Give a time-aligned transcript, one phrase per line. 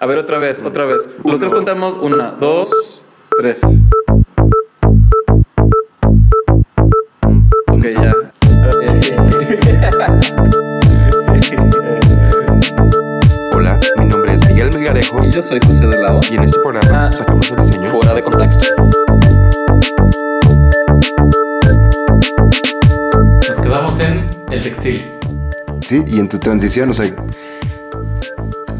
[0.00, 1.08] A ver, otra vez, otra vez.
[1.24, 1.96] Los tres contamos.
[2.00, 3.02] Una, dos,
[3.38, 3.60] tres.
[7.66, 8.14] Ok, ya.
[13.54, 16.20] Hola, mi nombre es Miguel Melgarejo Y yo soy José de Lao.
[16.30, 17.12] y en este programa Ah.
[17.12, 18.64] sacamos el diseño Fuera de contexto.
[23.48, 25.10] Nos quedamos en el textil.
[25.80, 27.06] Sí, y en tu transición, o sea,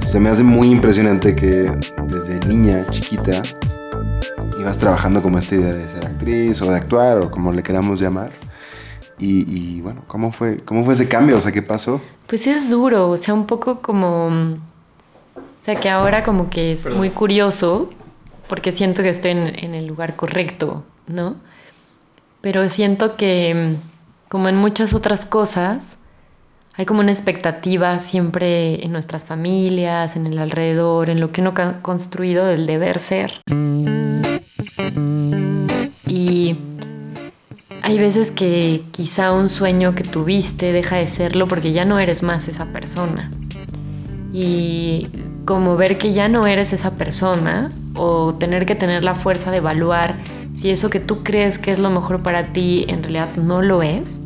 [0.09, 1.71] se me hace muy impresionante que
[2.05, 3.43] desde niña, chiquita,
[4.59, 8.01] ibas trabajando como esta idea de ser actriz o de actuar o como le queramos
[8.01, 8.31] llamar.
[9.19, 11.37] Y, y, bueno, ¿cómo fue, ¿cómo fue ese cambio?
[11.37, 12.01] O sea, ¿qué pasó?
[12.27, 14.29] Pues es duro, o sea, un poco como...
[14.29, 17.91] O sea, que ahora como que es muy curioso,
[18.49, 21.37] porque siento que estoy en, en el lugar correcto, ¿no?
[22.41, 23.75] Pero siento que,
[24.29, 25.98] como en muchas otras cosas,
[26.79, 31.53] hay como una expectativa siempre en nuestras familias, en el alrededor, en lo que uno
[31.57, 33.41] ha construido del deber ser.
[36.07, 36.57] Y
[37.83, 42.23] hay veces que quizá un sueño que tuviste deja de serlo porque ya no eres
[42.23, 43.29] más esa persona.
[44.33, 45.09] Y
[45.47, 49.57] como ver que ya no eres esa persona o tener que tener la fuerza de
[49.57, 50.15] evaluar
[50.55, 53.83] si eso que tú crees que es lo mejor para ti en realidad no lo
[53.83, 54.21] es.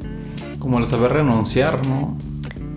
[0.59, 2.15] Como el saber renunciar, ¿no?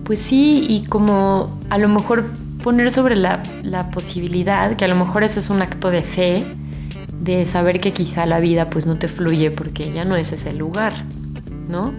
[0.06, 2.32] Pues sí, y como a lo mejor
[2.64, 6.44] poner sobre la, la posibilidad, que a lo mejor ese es un acto de fe,
[7.22, 10.54] de saber que quizá la vida pues no te fluye porque ya no es ese
[10.54, 10.94] lugar,
[11.68, 11.92] ¿no?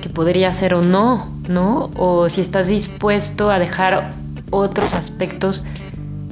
[0.00, 1.90] Que podría ser o no, ¿no?
[1.96, 4.10] O si estás dispuesto a dejar
[4.50, 5.64] otros aspectos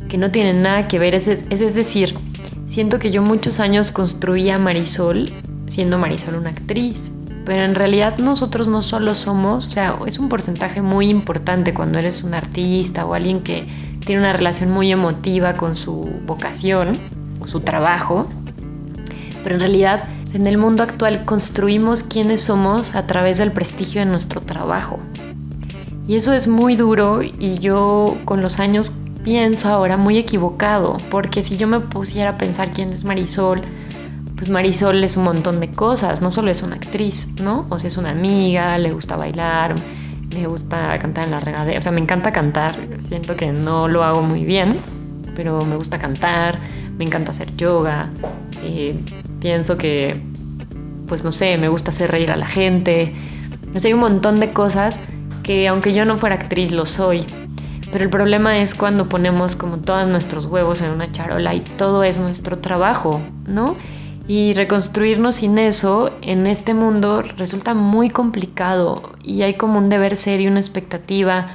[0.08, 2.14] que no tienen nada que ver, es, es, es decir,
[2.66, 5.32] siento que yo muchos años construía Marisol
[5.70, 7.12] siendo Marisol una actriz,
[7.44, 11.98] pero en realidad nosotros no solo somos, o sea, es un porcentaje muy importante cuando
[11.98, 13.66] eres un artista o alguien que
[14.05, 16.92] tiene una relación muy emotiva con su vocación
[17.41, 18.28] o su trabajo,
[19.42, 24.10] pero en realidad en el mundo actual construimos quiénes somos a través del prestigio de
[24.10, 24.98] nuestro trabajo.
[26.06, 28.93] Y eso es muy duro y yo con los años
[29.25, 33.62] pienso ahora muy equivocado, porque si yo me pusiera a pensar quién es Marisol,
[34.40, 37.66] pues Marisol es un montón de cosas, no solo es una actriz, ¿no?
[37.68, 39.74] O sea, es una amiga, le gusta bailar,
[40.34, 44.02] me gusta cantar en la regadera, o sea, me encanta cantar, siento que no lo
[44.02, 44.78] hago muy bien,
[45.36, 46.58] pero me gusta cantar,
[46.96, 48.08] me encanta hacer yoga,
[48.64, 48.98] eh,
[49.42, 50.18] pienso que,
[51.06, 53.14] pues no sé, me gusta hacer reír a la gente,
[53.74, 54.98] o sea, hay un montón de cosas
[55.42, 57.26] que aunque yo no fuera actriz lo soy,
[57.92, 62.04] pero el problema es cuando ponemos como todos nuestros huevos en una charola y todo
[62.04, 63.76] es nuestro trabajo, ¿no?
[64.30, 70.16] Y reconstruirnos sin eso en este mundo resulta muy complicado y hay como un deber
[70.16, 71.48] ser y una expectativa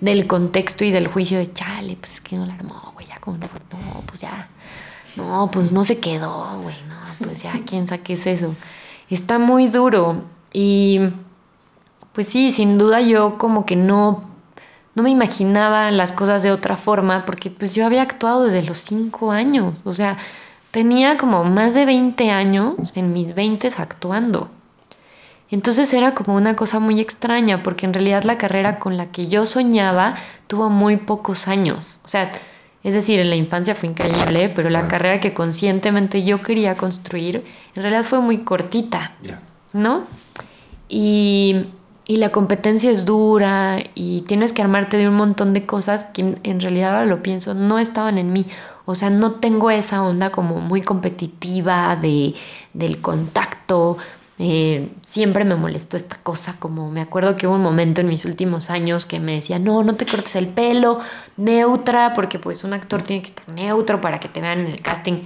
[0.00, 3.18] del contexto y del juicio de chale, pues es que no la armó, güey, ya
[3.18, 4.48] como no, no, pues ya,
[5.16, 8.54] no, pues no se quedó, güey, no, pues ya, quién sabe qué es eso.
[9.08, 11.00] Está muy duro y
[12.12, 14.22] pues sí, sin duda yo como que no,
[14.94, 18.78] no me imaginaba las cosas de otra forma porque pues yo había actuado desde los
[18.78, 20.16] cinco años, o sea,
[20.70, 24.50] tenía como más de 20 años en mis 20 actuando.
[25.50, 29.26] Entonces era como una cosa muy extraña porque en realidad la carrera con la que
[29.26, 30.14] yo soñaba
[30.46, 32.00] tuvo muy pocos años.
[32.04, 32.30] O sea,
[32.84, 37.44] es decir, en la infancia fue increíble, pero la carrera que conscientemente yo quería construir
[37.74, 39.12] en realidad fue muy cortita,
[39.72, 40.04] ¿no?
[40.88, 41.66] Y,
[42.06, 46.36] y la competencia es dura y tienes que armarte de un montón de cosas que
[46.42, 48.46] en realidad ahora lo pienso, no estaban en mí.
[48.90, 52.34] O sea, no tengo esa onda como muy competitiva de,
[52.74, 53.98] del contacto.
[54.38, 58.24] Eh, siempre me molestó esta cosa, como me acuerdo que hubo un momento en mis
[58.24, 60.98] últimos años que me decía, no, no te cortes el pelo,
[61.36, 64.80] neutra, porque pues un actor tiene que estar neutro para que te vean en el
[64.80, 65.22] casting.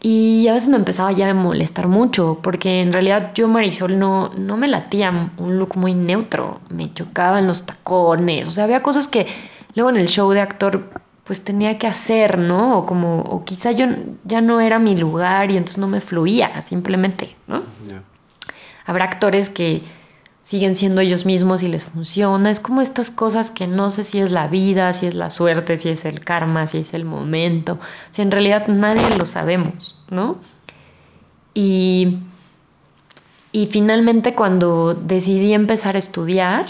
[0.00, 4.30] Y a veces me empezaba ya a molestar mucho, porque en realidad yo, Marisol, no,
[4.36, 9.06] no me latía un look muy neutro, me chocaban los tacones, o sea, había cosas
[9.06, 9.28] que
[9.76, 10.90] luego en el show de actor
[11.24, 12.78] pues tenía que hacer, ¿no?
[12.78, 13.86] O como, o quizá yo
[14.24, 17.62] ya no era mi lugar y entonces no me fluía, simplemente, ¿no?
[18.84, 19.82] Habrá actores que
[20.42, 22.50] siguen siendo ellos mismos y les funciona.
[22.50, 25.76] Es como estas cosas que no sé si es la vida, si es la suerte,
[25.76, 27.74] si es el karma, si es el momento.
[27.74, 27.78] O
[28.14, 30.38] sea, en realidad nadie lo sabemos, ¿no?
[31.54, 32.18] Y,
[33.52, 36.66] y finalmente cuando decidí empezar a estudiar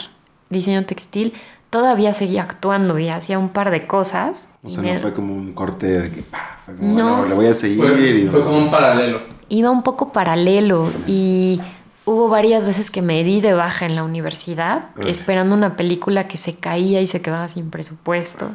[0.50, 1.32] diseño textil,
[1.72, 4.50] todavía seguía actuando y hacía un par de cosas.
[4.62, 7.10] O sea, me- no fue como un corte de que, pa, fue como, No.
[7.16, 7.78] bueno, le voy a seguir.
[7.78, 9.20] Fue, y fue vamos como a- un paralelo.
[9.48, 11.60] iba un poco paralelo y
[12.04, 16.36] hubo varias veces que me di de baja en la universidad esperando una película que
[16.36, 18.50] se caía y se quedaba sin presupuesto.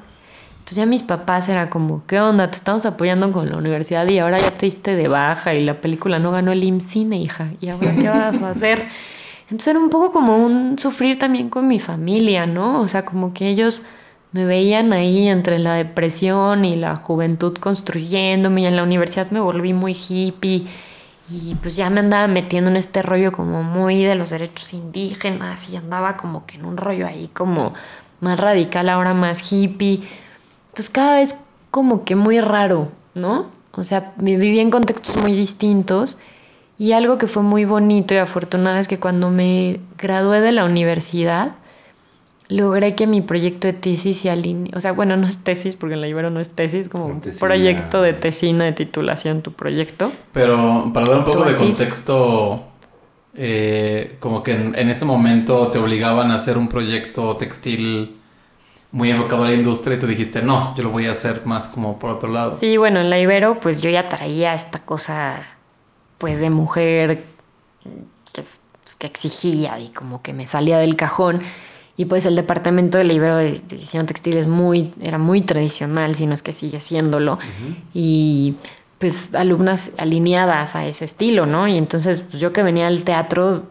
[0.59, 2.51] Entonces ya mis papás era como, ¿qué onda?
[2.51, 5.81] Te estamos apoyando con la universidad y ahora ya te diste de baja y la
[5.81, 7.51] película no ganó el IMCINE, hija.
[7.61, 8.85] ¿Y ahora qué vas a hacer?
[9.47, 12.81] Entonces era un poco como un sufrir también con mi familia, ¿no?
[12.81, 13.83] O sea, como que ellos
[14.33, 19.39] me veían ahí entre la depresión y la juventud construyéndome y en la universidad me
[19.39, 20.67] volví muy hippie
[21.29, 25.69] y pues ya me andaba metiendo en este rollo como muy de los derechos indígenas
[25.69, 27.73] y andaba como que en un rollo ahí como
[28.19, 30.01] más radical, ahora más hippie.
[30.69, 31.37] Entonces cada vez
[31.71, 33.47] como que muy raro, ¿no?
[33.73, 36.17] O sea, viví en contextos muy distintos
[36.77, 40.65] y algo que fue muy bonito y afortunado es que cuando me gradué de la
[40.65, 41.55] universidad,
[42.49, 44.71] logré que mi proyecto de tesis se alinee.
[44.75, 47.21] O sea, bueno, no es tesis, porque en la Ibero no es tesis, como un
[47.39, 50.11] proyecto de tesina de titulación, tu proyecto.
[50.33, 52.63] Pero para dar un poco de contexto,
[53.35, 58.15] eh, como que en, ese momento te obligaban a hacer un proyecto textil
[58.91, 61.67] muy enfocado a la industria y tú dijiste, no, yo lo voy a hacer más
[61.67, 62.53] como por otro lado.
[62.53, 65.41] Sí, bueno, en la Ibero pues yo ya traía esta cosa
[66.17, 67.23] pues de mujer
[68.33, 68.43] que,
[68.83, 71.41] pues, que exigía y como que me salía del cajón.
[71.99, 76.27] Y pues el departamento de libro de, diseño textil es muy, era muy tradicional, si
[76.27, 77.39] no es que sigue siéndolo.
[77.93, 78.55] Y
[78.99, 81.67] pues alumnas alineadas a ese estilo, ¿no?
[81.67, 83.63] Y entonces pues, yo que venía al teatro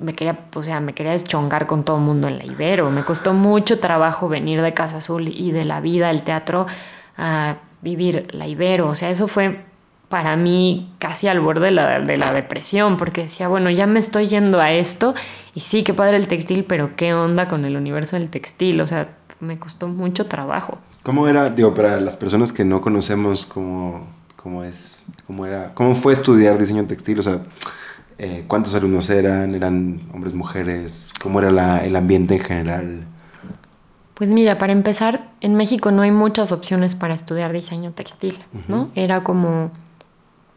[0.00, 2.90] me quería, o sea, me quería deschongar con todo el mundo en la Ibero.
[2.90, 6.66] Me costó mucho trabajo venir de Casa Azul y de la vida del teatro
[7.16, 8.88] a vivir la Ibero.
[8.88, 9.64] O sea, eso fue
[10.12, 13.98] para mí casi al borde de la, de la, depresión, porque decía, bueno, ya me
[13.98, 15.14] estoy yendo a esto,
[15.54, 18.86] y sí, qué padre el textil, pero qué onda con el universo del textil, o
[18.86, 19.08] sea,
[19.40, 20.76] me costó mucho trabajo.
[21.02, 24.06] ¿Cómo era, digo, para las personas que no conocemos cómo,
[24.36, 27.38] cómo es, cómo era, cómo fue estudiar diseño textil, o sea,
[28.18, 33.06] eh, cuántos alumnos eran, eran hombres, mujeres, cómo era la, el ambiente en general?
[34.12, 38.38] Pues mira, para empezar, en México no hay muchas opciones para estudiar diseño textil,
[38.68, 38.90] ¿no?
[38.94, 39.70] Era como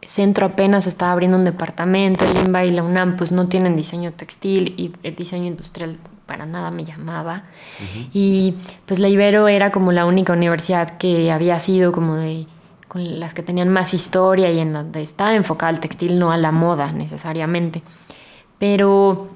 [0.02, 4.12] Centro apenas estaba abriendo un departamento, el INBA y la UNAM pues no tienen diseño
[4.12, 7.44] textil y el diseño industrial para nada me llamaba.
[8.12, 8.54] Y
[8.84, 12.46] pues la Ibero era como la única universidad que había sido como de
[12.88, 16.36] con las que tenían más historia y en donde estaba enfocada al textil, no a
[16.36, 17.82] la moda necesariamente.
[18.58, 19.28] Pero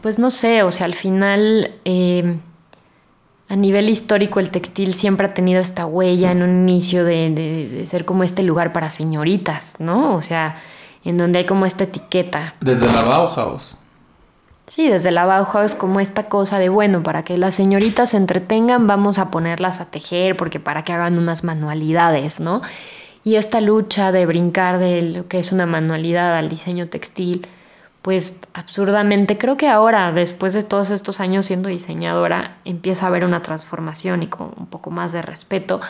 [0.00, 1.72] pues no sé, o sea, al final...
[1.84, 2.38] Eh,
[3.52, 8.06] a nivel histórico el textil siempre ha tenido esta huella en un inicio de, ser
[8.06, 10.14] como este lugar para señoritas, ¿no?
[10.14, 10.56] O sea,
[11.04, 12.54] en donde hay como esta etiqueta.
[12.62, 13.76] Desde la Bauhaus.
[14.66, 18.86] Sí, desde la Bauhaus como esta cosa de, bueno, para que las señoritas se entretengan
[18.86, 22.62] vamos a ponerlas a tejer, porque para que hagan unas manualidades, ¿no?
[23.22, 27.46] Y esta lucha de brincar de lo que es una manualidad al diseño textil,
[28.02, 33.24] pues absurdamente creo que ahora, después de todos estos años siendo diseñadora, empieza a haber
[33.24, 35.80] una transformación y con un poco más de respeto,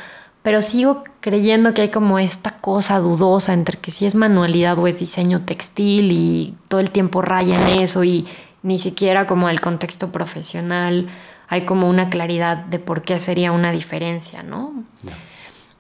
[0.42, 4.86] pero sigo creyendo que hay como esta cosa dudosa entre que si es manualidad o
[4.86, 8.26] es diseño textil y todo el tiempo raya en eso y
[8.62, 11.08] ni siquiera como el contexto profesional
[11.48, 14.84] hay como una claridad de por qué sería una diferencia, ¿no?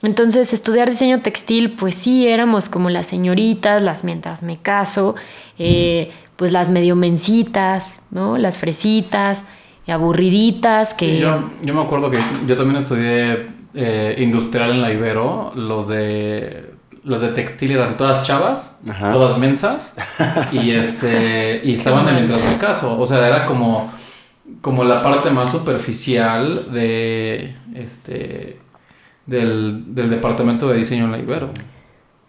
[0.02, 5.14] Entonces, estudiar diseño textil, pues sí, éramos como las señoritas, las mientras me caso,
[5.58, 8.36] eh, pues las medio mencitas, ¿no?
[8.36, 9.44] Las fresitas,
[9.86, 11.18] aburriditas, que...
[11.18, 16.72] yo, me acuerdo que yo también estudié eh, industrial en la Ibero, los de...
[17.04, 18.78] Los de textil eran todas chavas,
[19.10, 19.92] todas mensas,
[20.52, 22.96] y este y estaban de mientras me caso.
[22.96, 23.90] O sea, era como,
[24.60, 28.60] como la parte más superficial de este
[29.26, 31.50] del, del departamento de diseño en la Ibero.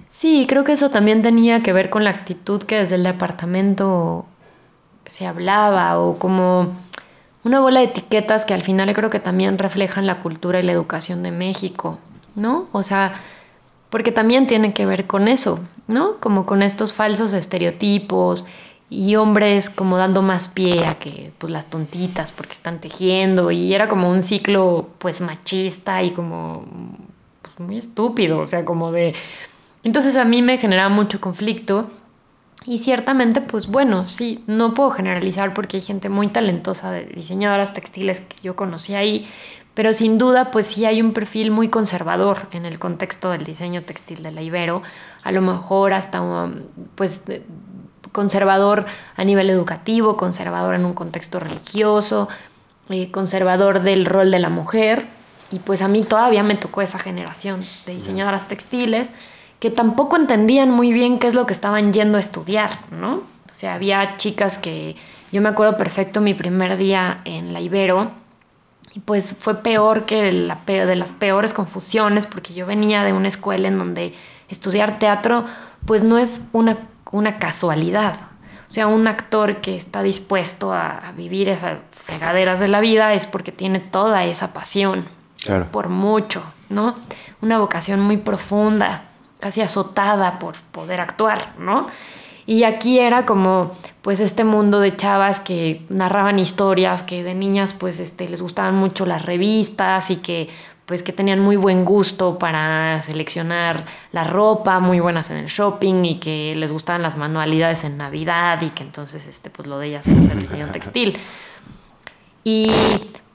[0.09, 4.25] Sí, creo que eso también tenía que ver con la actitud que desde el departamento
[5.05, 6.73] se hablaba o como
[7.43, 10.71] una bola de etiquetas que al final creo que también reflejan la cultura y la
[10.71, 11.99] educación de México,
[12.35, 12.67] ¿no?
[12.71, 13.15] O sea,
[13.89, 16.15] porque también tiene que ver con eso, ¿no?
[16.19, 18.45] Como con estos falsos estereotipos
[18.93, 23.73] y hombres como dando más pie a que pues las tontitas porque están tejiendo y
[23.73, 26.65] era como un ciclo pues machista y como
[27.41, 29.15] pues, muy estúpido, o sea, como de
[29.83, 31.89] entonces a mí me generaba mucho conflicto
[32.65, 37.73] y ciertamente, pues bueno, sí, no puedo generalizar porque hay gente muy talentosa de diseñadoras
[37.73, 39.27] textiles que yo conocí ahí,
[39.73, 43.83] pero sin duda, pues sí hay un perfil muy conservador en el contexto del diseño
[43.83, 44.81] textil de la Ibero,
[45.23, 46.61] a lo mejor hasta, um,
[46.95, 47.23] pues,
[48.13, 48.85] conservador
[49.17, 52.29] a nivel educativo, conservador en un contexto religioso,
[52.89, 55.07] eh, conservador del rol de la mujer,
[55.51, 59.11] y pues a mí todavía me tocó esa generación de diseñadoras textiles
[59.59, 63.17] que tampoco entendían muy bien qué es lo que estaban yendo a estudiar, ¿no?
[63.51, 64.95] O sea, había chicas que,
[65.31, 68.11] yo me acuerdo perfecto mi primer día en la Ibero,
[68.95, 73.27] Y pues fue peor que la de las peores confusiones, porque yo venía de una
[73.27, 74.13] escuela en donde
[74.49, 75.45] estudiar teatro,
[75.85, 76.77] pues no es una,
[77.13, 78.15] una casualidad.
[78.67, 83.27] O sea, un actor que está dispuesto a, vivir esas fregaderas de la vida es
[83.27, 85.05] porque tiene toda esa pasión.
[85.71, 86.95] Por mucho, ¿no?
[87.41, 91.85] Una vocación muy profunda, casi azotada por poder actuar, ¿no?
[92.45, 97.73] Y aquí era como pues este mundo de chavas que narraban historias, que de niñas
[97.73, 100.49] pues este, les gustaban mucho las revistas y que
[100.85, 106.03] pues que tenían muy buen gusto para seleccionar la ropa, muy buenas en el shopping
[106.03, 109.87] y que les gustaban las manualidades en Navidad y que entonces este pues lo de
[109.87, 111.17] ellas era el diseño textil.
[112.43, 112.71] Y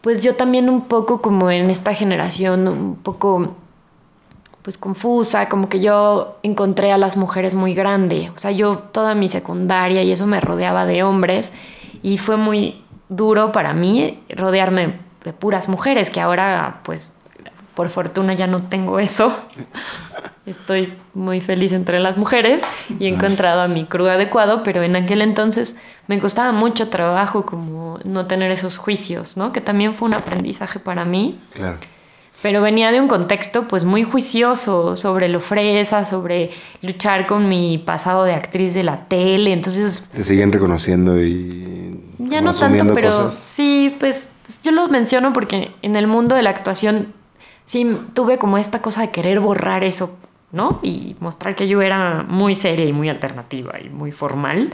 [0.03, 3.55] pues yo también un poco como en esta generación un poco
[4.63, 9.15] pues confusa, como que yo encontré a las mujeres muy grande, o sea, yo toda
[9.15, 11.55] mi secundaria y eso me rodeaba de hombres
[12.03, 17.18] y fue muy duro para mí rodearme de puras mujeres, que ahora pues
[17.79, 19.33] por fortuna ya no tengo eso.
[20.47, 22.65] Estoy muy feliz entre las mujeres
[22.99, 25.77] y he encontrado a mi crew adecuado, pero en aquel entonces
[26.09, 29.53] me costaba mucho trabajo como no tener esos juicios, ¿no?
[29.53, 31.39] Que también fue un aprendizaje para mí.
[31.55, 31.79] Claro
[32.41, 36.51] pero venía de un contexto pues muy juicioso sobre lo fresa, sobre
[36.83, 40.09] luchar con mi pasado de actriz de la tele, entonces...
[40.11, 42.01] Te siguen reconociendo y...
[42.19, 46.43] Ya no tanto, pero sí, pues, pues, yo lo menciono porque en el mundo de
[46.43, 47.13] la actuación
[47.69, 50.17] sí tuve como esta cosa de querer borrar eso,
[50.53, 50.81] ¿no?
[50.83, 54.73] Y mostrar que yo era muy seria y muy alternativa y muy formal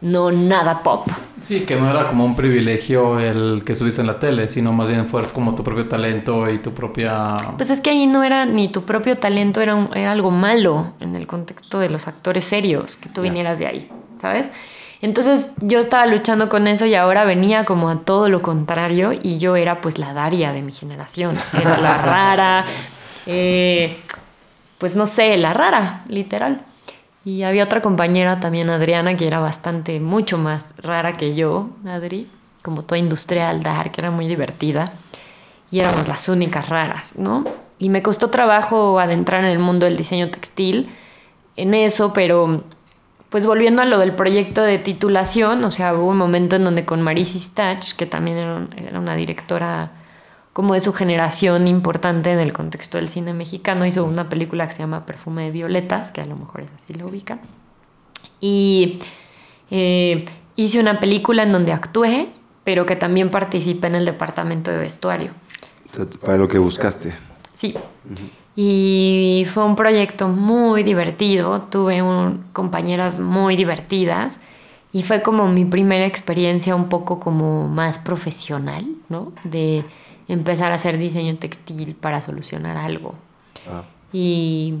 [0.00, 1.06] no nada pop.
[1.38, 4.90] Sí, que no era como un privilegio el que subiste en la tele, sino más
[4.90, 7.36] bien fueras como tu propio talento y tu propia...
[7.56, 11.14] Pues es que ahí no era ni tu propio talento, era, era algo malo en
[11.14, 13.90] el contexto de los actores serios, que tú vinieras de ahí,
[14.20, 14.48] ¿sabes?
[15.02, 19.38] Entonces yo estaba luchando con eso y ahora venía como a todo lo contrario y
[19.38, 22.66] yo era pues la Daria de mi generación, era la rara,
[23.26, 23.98] eh,
[24.78, 26.62] pues no sé, la rara, literal.
[27.24, 32.28] Y había otra compañera también, Adriana, que era bastante, mucho más rara que yo, Adri,
[32.62, 34.92] como toda industrial, dar, que era muy divertida.
[35.70, 37.44] Y éramos las únicas raras, ¿no?
[37.78, 40.90] Y me costó trabajo adentrar en el mundo del diseño textil,
[41.56, 42.64] en eso, pero
[43.32, 46.84] pues volviendo a lo del proyecto de titulación, o sea, hubo un momento en donde
[46.84, 49.92] con Marisi Stach, que también era una directora
[50.52, 53.86] como de su generación importante en el contexto del cine mexicano.
[53.86, 56.92] Hizo una película que se llama Perfume de Violetas, que a lo mejor es así
[56.92, 57.40] lo ubican.
[58.38, 59.00] Y
[59.70, 62.28] eh, hice una película en donde actué,
[62.64, 65.32] pero que también participé en el departamento de vestuario.
[66.22, 67.14] Para lo que buscaste.
[67.54, 67.74] Sí.
[68.54, 71.62] Y fue un proyecto muy divertido.
[71.62, 72.02] Tuve
[72.52, 74.40] compañeras muy divertidas.
[74.92, 79.32] Y fue como mi primera experiencia un poco como más profesional, ¿no?
[79.42, 79.84] De
[80.28, 83.14] empezar a hacer diseño textil para solucionar algo.
[83.70, 83.84] Ah.
[84.12, 84.74] Y,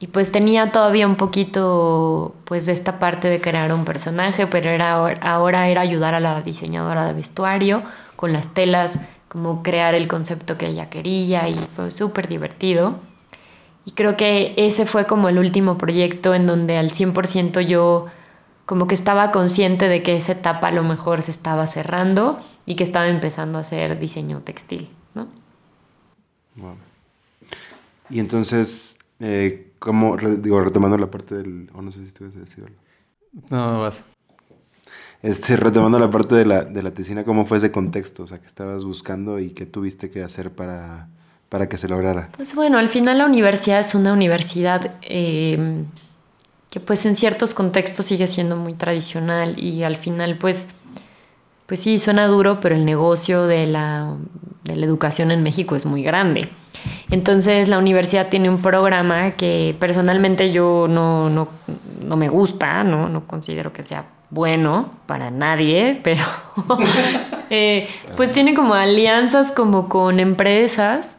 [0.00, 4.70] y, pues tenía todavía un poquito pues de esta parte de crear un personaje, pero
[4.70, 7.84] era, ahora era ayudar a la diseñadora de vestuario
[8.16, 8.98] con las telas,
[9.30, 12.98] como crear el concepto que ella quería y fue súper divertido.
[13.84, 18.06] Y creo que ese fue como el último proyecto en donde al 100% yo
[18.66, 22.74] como que estaba consciente de que esa etapa a lo mejor se estaba cerrando y
[22.74, 25.28] que estaba empezando a hacer diseño textil, ¿no?
[28.10, 32.28] Y entonces, eh, ¿cómo, digo, retomando la parte del, o no sé si tú a
[32.28, 32.76] decir algo.
[33.48, 34.04] No vas.
[35.22, 38.22] Este, retomando la parte de la, de la tesina, ¿cómo fue ese contexto?
[38.22, 41.08] O sea, que estabas buscando y qué tuviste que hacer para,
[41.50, 42.30] para que se lograra.
[42.36, 45.84] Pues bueno, al final la universidad es una universidad eh,
[46.70, 50.68] que pues en ciertos contextos sigue siendo muy tradicional y al final pues,
[51.66, 54.16] pues sí, suena duro, pero el negocio de la,
[54.64, 56.48] de la educación en México es muy grande.
[57.10, 61.48] Entonces la universidad tiene un programa que personalmente yo no, no,
[62.06, 63.10] no me gusta, ¿no?
[63.10, 66.24] no considero que sea bueno para nadie, pero
[67.50, 71.16] eh, pues tiene como alianzas como con empresas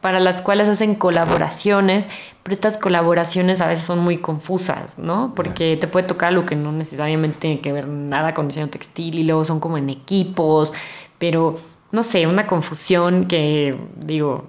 [0.00, 2.08] para las cuales hacen colaboraciones,
[2.42, 5.32] pero estas colaboraciones a veces son muy confusas, ¿no?
[5.36, 9.16] Porque te puede tocar lo que no necesariamente tiene que ver nada con diseño textil
[9.16, 10.74] y luego son como en equipos,
[11.18, 11.54] pero
[11.92, 14.46] no sé, una confusión que digo,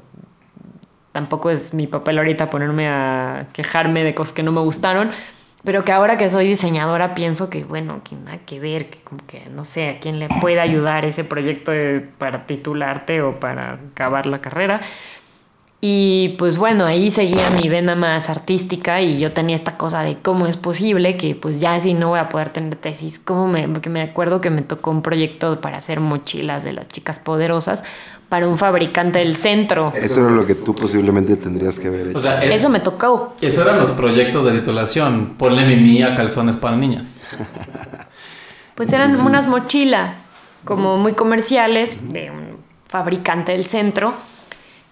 [1.12, 5.12] tampoco es mi papel ahorita ponerme a quejarme de cosas que no me gustaron,
[5.63, 9.25] pero que ahora que soy diseñadora pienso que, bueno, que nada que ver, que como
[9.25, 11.72] que no sé a quién le puede ayudar ese proyecto
[12.17, 14.82] para titularte o para acabar la carrera.
[15.85, 20.17] Y pues bueno, ahí seguía mi vena más artística y yo tenía esta cosa de
[20.17, 23.67] cómo es posible que pues ya si no voy a poder tener tesis, cómo me,
[23.67, 27.83] porque me acuerdo que me tocó un proyecto para hacer mochilas de las chicas poderosas
[28.29, 29.91] para un fabricante del centro.
[29.93, 32.17] Eso era lo que tú posiblemente tendrías que ver hecho.
[32.17, 33.35] O sea, Eso me tocó.
[33.41, 35.33] eso eran los proyectos de titulación.
[35.37, 37.17] Ponle mimi a calzones para niñas.
[38.75, 40.15] Pues eran unas mochilas
[40.65, 44.15] como muy comerciales de un fabricante del centro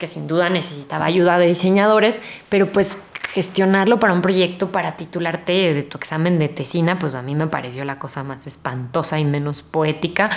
[0.02, 2.98] que sin duda necesitaba ayuda de diseñadores, pero pues
[3.30, 7.46] gestionarlo para un proyecto para titularte de tu examen de tesina, pues a mí me
[7.46, 10.32] pareció la cosa más espantosa y menos poética.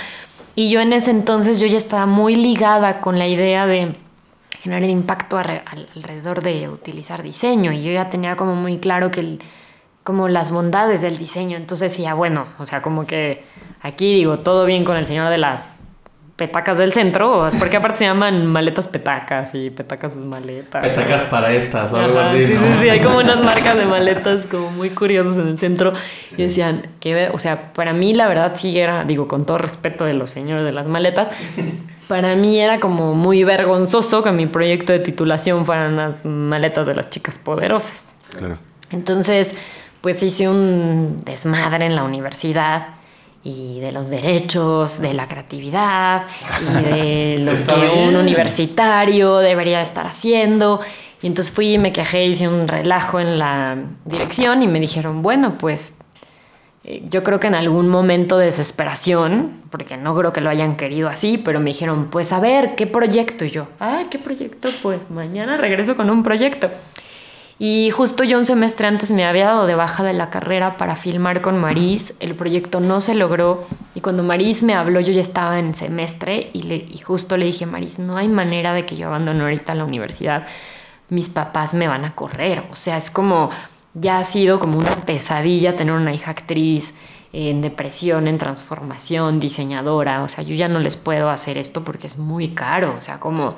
[0.55, 3.95] Y yo en ese entonces yo ya estaba muy ligada con la idea de
[4.61, 9.09] generar impacto alre- al- alrededor de utilizar diseño y yo ya tenía como muy claro
[9.09, 9.39] que
[10.03, 11.57] como las bondades del diseño.
[11.57, 13.43] Entonces decía, bueno, o sea, como que
[13.81, 15.71] aquí digo, todo bien con el señor de las
[16.35, 20.85] petacas del centro, porque aparte se llaman maletas petacas y petacas sus maletas.
[20.85, 22.47] Petacas para estas o algo Ajá, así.
[22.47, 22.61] sí, ¿no?
[22.61, 25.93] sí, sí, hay como unas marcas de maletas como muy curiosas en el centro.
[26.37, 30.03] Y decían, que, o sea, para mí la verdad sí era, digo, con todo respeto
[30.03, 31.29] de los señores de las maletas,
[32.09, 36.95] para mí era como muy vergonzoso que mi proyecto de titulación fueran las maletas de
[36.95, 38.13] las chicas poderosas.
[38.37, 38.57] Claro.
[38.91, 39.55] Entonces,
[40.01, 42.87] pues hice un desmadre en la universidad
[43.45, 46.25] y de los derechos, de la creatividad
[46.61, 50.81] y de lo que un universitario debería estar haciendo.
[51.21, 55.21] Y entonces fui y me quejé, hice un relajo en la dirección y me dijeron,
[55.21, 55.99] bueno, pues
[56.83, 60.75] eh, yo creo que en algún momento de desesperación, porque no creo que lo hayan
[60.75, 63.45] querido así, pero me dijeron, pues a ver, ¿qué proyecto?
[63.45, 64.69] Y yo, ah, ¿qué proyecto?
[64.81, 66.71] Pues mañana regreso con un proyecto.
[67.57, 70.97] Y justo yo un semestre antes me había dado de baja de la carrera para
[70.97, 72.13] filmar con Maris.
[72.19, 73.61] El proyecto no se logró.
[73.93, 77.45] Y cuando Maris me habló, yo ya estaba en semestre y, le, y justo le
[77.45, 80.45] dije, Maris, no hay manera de que yo abandone ahorita la universidad.
[81.07, 82.63] Mis papás me van a correr.
[82.71, 83.49] O sea, es como,
[83.93, 86.93] ya ha sido como una pesadilla tener una hija actriz
[87.31, 90.23] en depresión, en transformación, diseñadora.
[90.23, 92.95] O sea, yo ya no les puedo hacer esto porque es muy caro.
[92.97, 93.55] O sea, como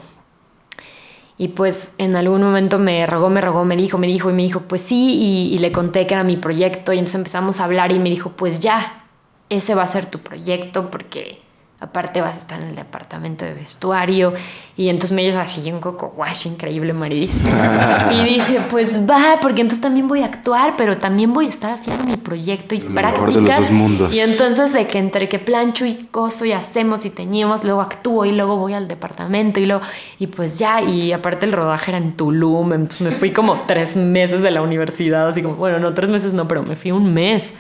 [1.38, 4.42] y pues en algún momento me rogó, me rogó, me dijo, me dijo y me
[4.42, 6.94] dijo, pues sí, y, le conté que era mi proyecto.
[6.94, 9.06] Y entonces empezamos a hablar y me dijo, pues ya,
[9.50, 11.42] ese va a ser tu proyecto porque
[11.80, 14.34] aparte vas a estar en el departamento de vestuario
[14.76, 17.32] y entonces me dijo así un coco wash increíble Maris.
[18.12, 21.72] Y dije pues va porque entonces también voy a actuar pero también voy a estar
[21.72, 23.60] haciendo mi proyecto y mejor de los prácticas.
[23.60, 24.14] dos mundos.
[24.14, 28.26] y entonces de que entre que plancho y coso y hacemos y teñimos, luego actúo
[28.26, 29.82] y luego voy al departamento y luego,
[30.20, 33.96] y pues ya, y aparte el rodaje era en Tulum, entonces me fui como tres
[33.96, 37.14] meses de la universidad, así como, bueno, no, tres meses no, pero me fui un
[37.14, 37.54] mes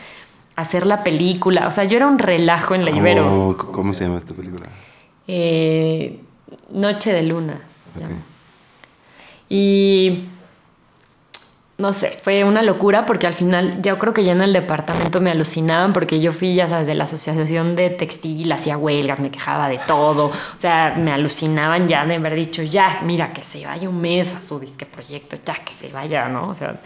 [0.57, 3.55] hacer la película, o sea, yo era un relajo en la Ibero.
[3.57, 4.67] ¿Cómo, cómo se llama esta película?
[5.27, 6.19] Eh,
[6.71, 7.59] Noche de Luna.
[7.93, 8.09] se Ok.
[8.09, 8.21] llama.
[9.49, 10.23] Y
[11.77, 15.21] no sé, fue una locura porque al final yo creo que ya en el departamento
[15.21, 19.29] me alucinaban porque yo fui, ya sabes, de la asociación de textil, hacía huelgas, me
[19.29, 20.25] quejaba de todo.
[20.25, 24.33] O sea, me alucinaban ya de haber dicho, ya, mira, que se vaya un mes
[24.33, 26.49] a su disque proyecto, ya que se vaya, ¿no?
[26.49, 26.81] O sea,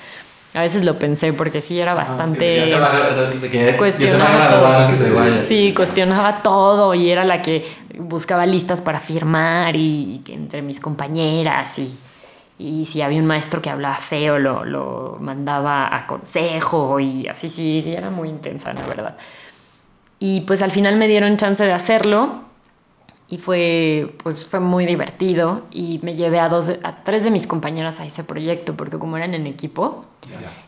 [0.54, 2.66] a veces lo pensé porque sí era bastante...
[2.66, 5.46] Sí, va, cuestionaba todo.
[5.46, 7.66] Sí, cuestionaba todo y era la que
[7.98, 11.98] buscaba listas para firmar y, entre mis compañeras y,
[12.60, 17.48] y si había un maestro que hablaba feo lo, lo mandaba a consejo y así,
[17.48, 19.18] sí, sí, era muy intensa, la verdad.
[20.20, 22.51] Y pues al final me dieron chance de hacerlo
[23.32, 27.48] y fue, pues fue muy divertido y me llevé a, dos, a tres de mis
[27.48, 30.04] compañeras a ese proyecto porque como eran en equipo,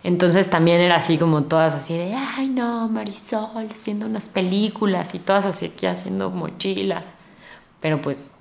[0.02, 5.20] entonces también era así como todas así de, ay no, Marisol, haciendo unas películas y
[5.20, 7.16] todas así aquí haciendo mochilas.
[7.82, 8.36] Pero pues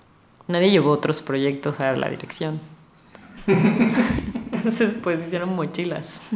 [0.46, 2.60] nadie llevó otros proyectos a la dirección.
[4.52, 6.30] entonces pues hicieron mochilas.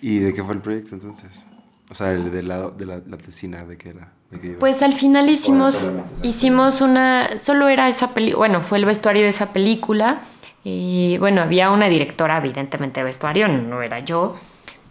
[0.00, 1.46] ¿Y de qué fue el proyecto entonces?
[1.90, 4.12] O sea, el de la, de la, la tesina, ¿de qué era?
[4.30, 4.48] ¿De qué?
[4.50, 9.22] Pues al final hicimos, esa hicimos una, solo era esa película, bueno, fue el vestuario
[9.22, 10.20] de esa película.
[10.64, 14.36] Y bueno, había una directora, evidentemente, de vestuario, no era yo,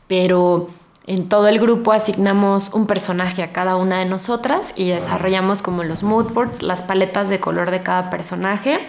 [0.07, 0.69] pero
[1.05, 5.83] en todo el grupo asignamos un personaje a cada una de nosotras y desarrollamos como
[5.83, 8.79] los mood boards, las paletas de color de cada personaje.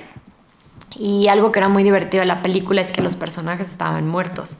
[0.96, 4.56] Y algo que era muy divertido de la película es que los personajes estaban muertos.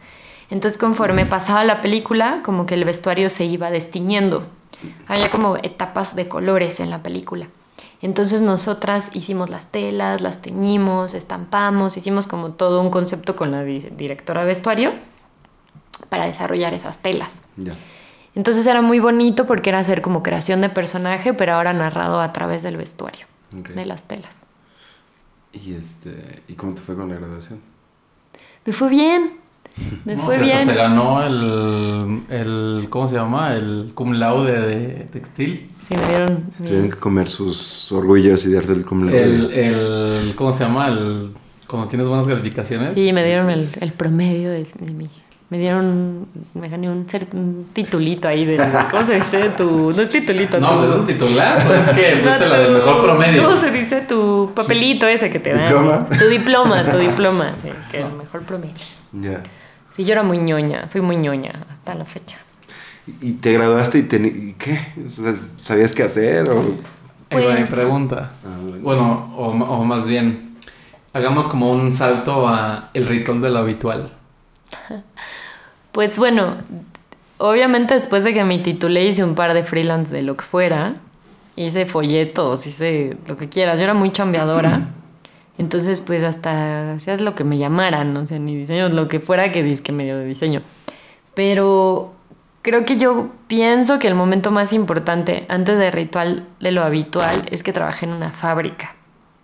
[0.51, 4.47] Entonces conforme pasaba la película, como que el vestuario se iba destiñendo.
[5.07, 7.49] Había como etapas de colores en la película.
[8.01, 13.65] Entonces nosotras hicimos las telas, las teñimos, estampamos, hicimos como todo un concepto con la
[13.65, 14.93] di- directora de vestuario
[16.09, 17.41] para desarrollar esas telas.
[17.57, 17.73] Ya.
[18.37, 22.33] Entonces era muy bonito porque era hacer como creación de personaje, pero ahora narrado a
[22.33, 23.27] través del vestuario,
[23.59, 23.71] Ok.
[23.71, 24.45] de las telas.
[25.53, 27.61] ¿Y, este, ¿Y cómo te fue con la graduación?
[28.65, 29.38] Me fue bien.
[30.05, 30.69] Me No, fue o sea, hasta bien.
[30.69, 33.55] se ganó el, el, ¿cómo se llama?
[33.55, 35.71] El cum laude de textil.
[35.88, 36.45] Sí, me dieron.
[36.59, 39.23] Tuvieron que comer sus orgullos y darte el cum laude.
[39.25, 40.88] El, el, ¿cómo se llama?
[40.88, 41.31] El,
[41.67, 42.95] cuando tienes buenas calificaciones.
[42.95, 45.09] Sí, me dieron el, el promedio de, de mi.
[45.51, 46.27] Me dieron.
[46.53, 48.59] Me gané un, cer- un titulito ahí de.
[48.91, 49.49] ¿Cómo se dice?
[49.57, 49.93] Tu.
[49.93, 50.61] No es titulito.
[50.61, 53.45] No, tu- pues es un titulazo, es que No, fuiste la del mejor promedio.
[53.45, 55.69] ¿Cómo se dice tu papelito ese que te dan?
[55.69, 56.07] ¿Diploma?
[56.11, 57.53] Tu diploma, tu diploma.
[57.62, 58.75] sí, que el mejor promedio.
[59.12, 59.43] Ya.
[59.99, 62.39] Sí, yo era muy ñoña, soy muy ñoña hasta la fecha.
[63.21, 64.79] ¿Y te graduaste y, y qué?
[65.05, 66.49] O sea, ¿Sabías qué hacer?
[66.51, 66.77] O...
[67.31, 68.31] Ahí va mi Pues- pregunta.
[68.45, 68.79] Ah, bueno.
[68.81, 70.57] Bueno, o, o más bien,
[71.13, 74.13] hagamos como un salto a el rincón de lo habitual.
[75.91, 76.59] Pues bueno,
[77.39, 80.95] obviamente después de que me titulé hice un par de freelance de lo que fuera.
[81.57, 83.79] Hice folletos, hice lo que quieras.
[83.81, 84.83] Yo era muy chambeadora.
[85.59, 89.51] Entonces, pues hasta hacías lo que me llamaran, o sea, ni diseño, lo que fuera
[89.51, 90.62] que disque medio de diseño.
[91.35, 92.14] Pero
[92.62, 97.42] creo que yo pienso que el momento más importante antes del ritual de lo habitual
[97.51, 98.94] es que trabajé en una fábrica.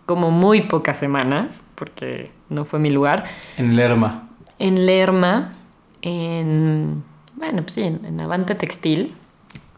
[0.06, 3.24] Como muy pocas semanas, porque no fue mi lugar
[3.56, 4.28] En Lerma.
[4.58, 5.50] en Lerma,
[6.02, 7.02] en,
[7.34, 9.14] bueno, pues sí, en, en Avante Textil.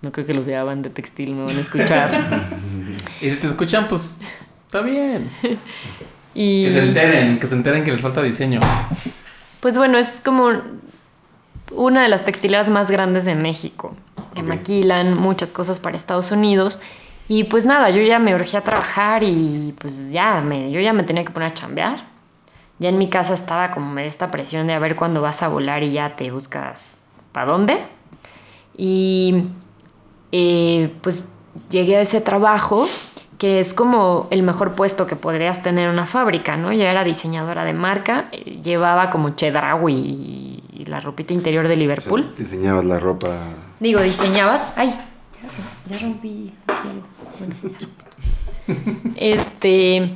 [0.02, 2.10] No creo que los de Avante Textil me van a escuchar.
[3.22, 4.20] Y si te escuchan, pues
[4.66, 5.30] está bien.
[6.38, 8.60] y Que se enteren, que se enteren que les falta diseño.
[9.60, 10.50] pues bueno, es como
[11.72, 13.96] una de las textileras más grandes de México,
[14.34, 16.82] que maquilan muchas cosas para Estados Unidos.
[17.26, 20.92] Y pues nada, yo ya me urgía a trabajar y pues ya me, yo ya
[20.92, 22.04] me tenía que poner a chambear.
[22.78, 25.82] Ya en mi casa estaba como esta presión de a ver cuándo vas a volar
[25.82, 26.98] y ya te buscas
[27.32, 27.78] para dónde.
[28.76, 29.46] Y
[30.32, 31.24] eh, pues
[31.70, 32.86] llegué a ese trabajo
[33.38, 36.72] que es como el mejor puesto que podrías tener en una fábrica, ¿no?
[36.72, 41.76] Yo era diseñadora de marca, eh, llevaba como Chedraui y, la ropita interior de O
[41.76, 42.34] sea, Liverpool.
[42.36, 43.38] diseñabas la ropa.
[43.80, 44.62] Digo, diseñabas.
[44.76, 44.90] ¡Ay!
[45.88, 46.52] Ya, ya rompí.
[46.66, 47.02] Bueno.
[49.16, 50.10] Este.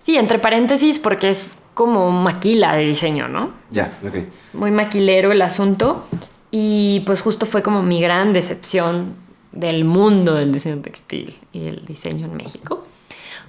[0.00, 3.52] Sí, entre paréntesis, porque es como maquila de diseño, ¿no?
[3.70, 4.14] Ya, ok.
[4.54, 6.04] Muy maquilero el asunto.
[6.50, 9.16] Y pues justo fue como mi gran decepción
[9.52, 12.84] del mundo del diseño textil y el diseño en México.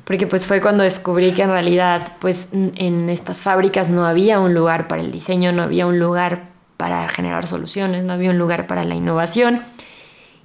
[0.05, 4.53] Porque pues fue cuando descubrí que en realidad pues en estas fábricas no había un
[4.53, 8.65] lugar para el diseño, no había un lugar para generar soluciones, no había un lugar
[8.65, 9.61] para la innovación.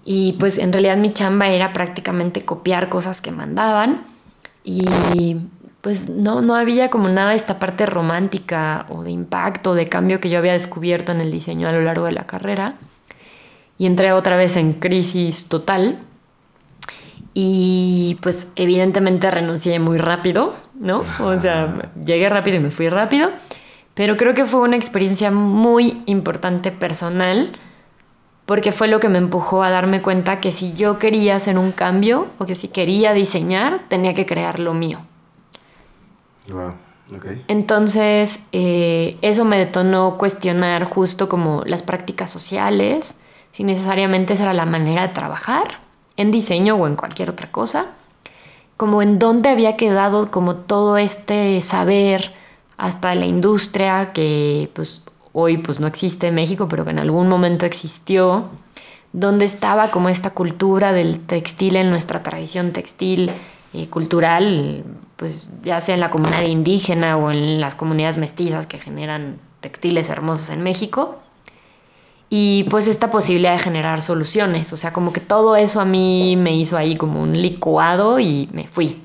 [0.05, 4.05] Y pues en realidad mi chamba era prácticamente copiar cosas que mandaban
[4.65, 4.85] y
[5.85, 10.19] pues no, no había como nada de esta parte romántica o de impacto, de cambio
[10.19, 12.77] que yo había descubierto en el diseño a lo largo de la carrera.
[13.79, 15.99] Y entré otra vez en crisis total.
[17.33, 21.03] Y pues evidentemente renuncié muy rápido, ¿no?
[21.21, 23.31] O sea, llegué rápido y me fui rápido.
[23.95, 27.53] Pero creo que fue una experiencia muy importante personal
[28.47, 31.73] porque fue lo que me empujó a darme cuenta que si yo quería hacer un
[31.73, 34.99] cambio o que si quería diseñar, tenía que crear lo mío.
[36.49, 36.73] Wow,
[37.17, 37.27] ok.
[37.49, 43.17] Entonces, eh, eso me detonó cuestionar justo como las prácticas sociales,
[43.55, 45.79] si necesariamente esa era la manera de trabajar
[46.17, 47.87] en diseño o en cualquier otra cosa,
[48.77, 52.35] como en dónde había quedado como todo este saber
[52.77, 57.29] hasta la industria que pues hoy pues no existe en México, pero que en algún
[57.29, 58.47] momento existió,
[59.13, 63.31] dónde estaba como esta cultura del textil en nuestra tradición textil
[63.73, 64.83] eh, cultural,
[65.15, 70.09] pues ya sea en la comunidad indígena o en las comunidades mestizas que generan textiles
[70.09, 71.21] hermosos en México.
[72.31, 76.37] Y pues esta posibilidad de generar soluciones, o sea, como que todo eso a mí
[76.37, 79.03] me hizo ahí como un licuado y me fui.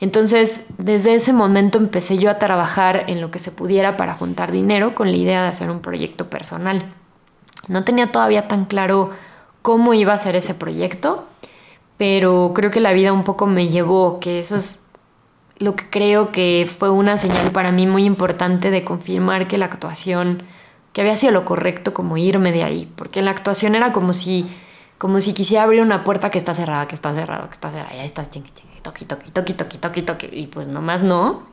[0.00, 4.50] Entonces, desde ese momento empecé yo a trabajar en lo que se pudiera para juntar
[4.50, 6.92] dinero con la idea de hacer un proyecto personal.
[7.68, 9.10] No tenía todavía tan claro
[9.62, 11.26] cómo iba a ser ese proyecto,
[11.98, 14.80] pero creo que la vida un poco me llevó, que eso es
[15.58, 19.66] lo que creo que fue una señal para mí muy importante de confirmar que la
[19.66, 20.42] actuación,
[20.92, 24.12] que había sido lo correcto como irme de ahí, porque en la actuación era como
[24.12, 24.46] si,
[24.98, 27.94] como si quisiera abrir una puerta que está cerrada, que está cerrada, que está cerrada,
[27.94, 31.44] y ahí estás chingue, chingue, toqui, toqui, toqui, toqui, toqui, toqui, y pues nomás no.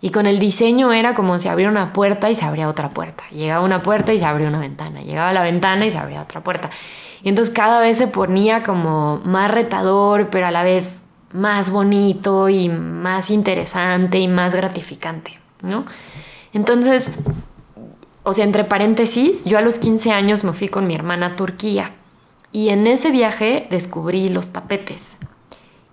[0.00, 3.24] Y con el diseño era como si abriera una puerta y se abría otra puerta.
[3.32, 5.02] Llegaba una puerta y se abría una ventana.
[5.02, 6.70] Llegaba la ventana y se abría otra puerta.
[7.22, 12.48] Y entonces cada vez se ponía como más retador, pero a la vez más bonito
[12.48, 15.84] y más interesante y más gratificante, ¿no?
[16.52, 17.10] Entonces,
[18.28, 21.36] o sea, entre paréntesis, yo a los 15 años me fui con mi hermana a
[21.36, 21.92] Turquía
[22.52, 25.16] y en ese viaje descubrí los tapetes.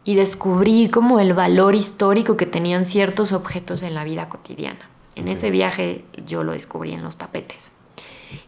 [0.08, 4.88] y descubrí como el valor histórico que tenían ciertos objetos en la vida cotidiana.
[5.16, 7.72] En ese viaje yo lo descubrí en los tapetes.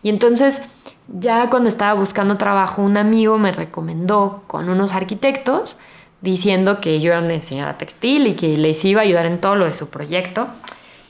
[0.04, 0.62] Y entonces,
[1.08, 5.80] ya cuando estaba buscando trabajo, un amigo me recomendó con unos arquitectos
[6.21, 9.56] diciendo que yo era una diseñadora textil y que les iba a ayudar en todo
[9.56, 10.47] lo de su proyecto.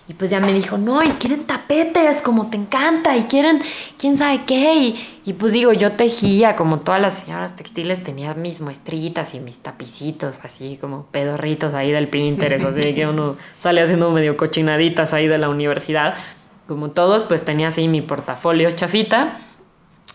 [0.10, 3.62] Y pues ya me dijo, no, y quieren tapetes, como te encanta, y quieren
[3.98, 4.96] quién sabe qué.
[5.26, 9.60] Y, pues digo, yo tejía, como todas las señoras textiles, tenía mis muestritas y mis
[9.60, 15.28] tapicitos, así como pedorritos ahí del Pinterest, así que uno sale haciendo medio cochinaditas ahí
[15.28, 16.16] de la universidad.
[16.68, 19.34] Como todos, pues tenía así mi portafolio chafita.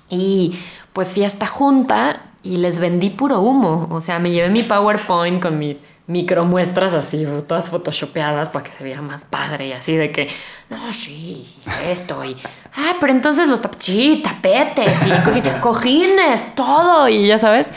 [0.08, 0.58] Y
[0.94, 3.88] pues fui a esta junta y les vendí puro humo.
[3.90, 5.78] O sea, me llevé mi PowerPoint con mis
[6.12, 10.28] micromuestras así, todas photoshopeadas para que se viera más padre y así de que,
[10.68, 11.52] no, sí,
[11.86, 12.36] esto y,
[12.76, 17.72] ah, pero entonces los tapetes, sí, tapetes y cojines, todo y ya sabes,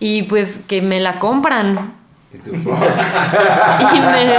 [0.00, 1.94] y pues que me la compran.
[3.94, 4.34] Y me,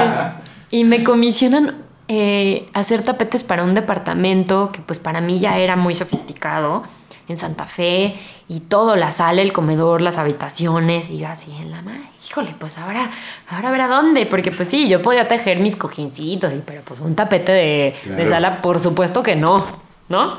[0.69, 5.75] y me comisionan eh, hacer tapetes para un departamento que pues para mí ya era
[5.75, 6.83] muy sofisticado
[7.27, 8.15] en Santa Fe
[8.47, 12.55] y todo, la sala, el comedor, las habitaciones y yo así en la madre híjole,
[12.59, 13.09] pues ahora,
[13.49, 16.99] ahora ver a dónde, porque pues sí, yo podía tejer mis cojincitos, y, pero pues
[16.99, 19.65] un tapete de, de sala, por supuesto que no,
[20.09, 20.35] ¿no?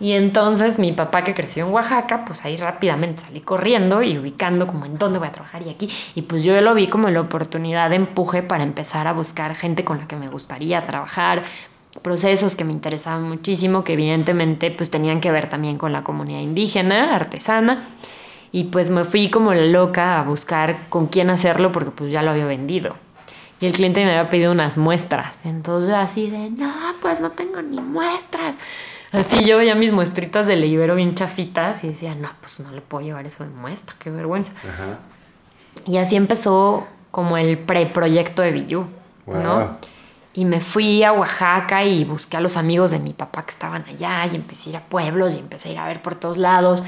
[0.00, 4.66] Y entonces mi papá que creció en Oaxaca, pues ahí rápidamente salí corriendo y ubicando
[4.66, 5.88] como en dónde voy a trabajar y aquí.
[6.14, 9.84] Y pues yo lo vi como la oportunidad de empuje para empezar a buscar gente
[9.84, 11.44] con la que me gustaría trabajar,
[12.02, 16.40] procesos que me interesaban muchísimo, que evidentemente pues tenían que ver también con la comunidad
[16.40, 17.80] indígena, artesana.
[18.52, 22.22] Y pues me fui como la loca a buscar con quién hacerlo porque pues ya
[22.22, 22.94] lo había vendido.
[23.60, 25.40] Y el cliente me había pedido unas muestras.
[25.44, 28.56] Entonces así de, no, pues no tengo ni muestras.
[29.12, 32.80] Así yo veía mis muestritas de libero bien chafitas y decía, no, pues no le
[32.80, 34.52] puedo llevar eso de muestra, qué vergüenza.
[35.86, 38.86] Y así empezó como el preproyecto de Villú,
[39.26, 39.78] ¿no?
[40.34, 43.84] Y me fui a Oaxaca y busqué a los amigos de mi papá que estaban
[43.88, 46.36] allá y empecé a ir a pueblos y empecé a ir a ver por todos
[46.36, 46.82] lados.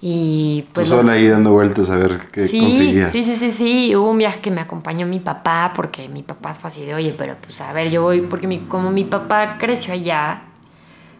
[0.00, 0.88] Y pues.
[0.88, 3.12] Tú sola ahí dando vueltas a ver qué sí, conseguías.
[3.12, 3.96] Sí, sí, sí, sí.
[3.96, 7.14] Hubo un viaje que me acompañó mi papá, porque mi papá fue así de, oye,
[7.16, 10.42] pero pues a ver, yo voy, porque mi, como mi papá creció allá,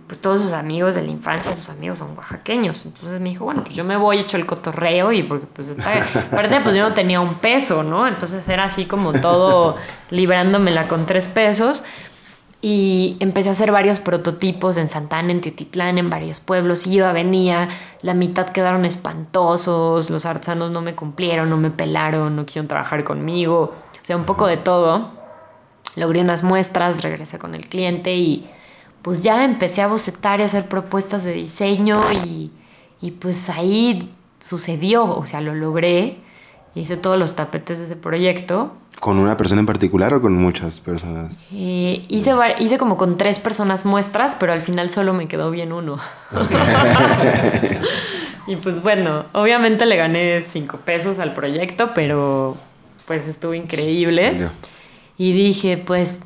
[0.08, 2.86] pues todos sus amigos de la infancia, sus amigos son oaxaqueños.
[2.86, 5.76] Entonces me dijo, bueno, pues yo me voy, hecho el cotorreo y porque pues.
[6.32, 8.08] Aparte, pues yo no tenía un peso, ¿no?
[8.08, 9.76] Entonces era así como todo
[10.10, 11.84] librándomela con tres pesos.
[12.62, 16.86] Y empecé a hacer varios prototipos en Santana, en Teotitlán, en varios pueblos.
[16.86, 17.68] Iba, venía,
[18.00, 23.04] la mitad quedaron espantosos, los artesanos no me cumplieron, no me pelaron, no quisieron trabajar
[23.04, 23.74] conmigo.
[23.92, 25.10] O sea, un poco de todo.
[25.96, 28.50] Logré unas muestras, regresé con el cliente y
[29.02, 32.50] pues ya empecé a bocetar y a hacer propuestas de diseño y,
[33.00, 36.18] y pues ahí sucedió, o sea, lo logré.
[36.74, 40.80] Hice todos los tapetes de ese proyecto ¿Con una persona en particular o con muchas
[40.80, 41.52] personas?
[41.52, 45.98] hice, hice como con tres personas muestras, pero al final solo me quedó bien uno.
[48.48, 52.56] y pues bueno, obviamente le gané cinco pesos al proyecto, pero
[53.06, 54.48] pues estuvo increíble.
[55.16, 56.18] Y dije, pues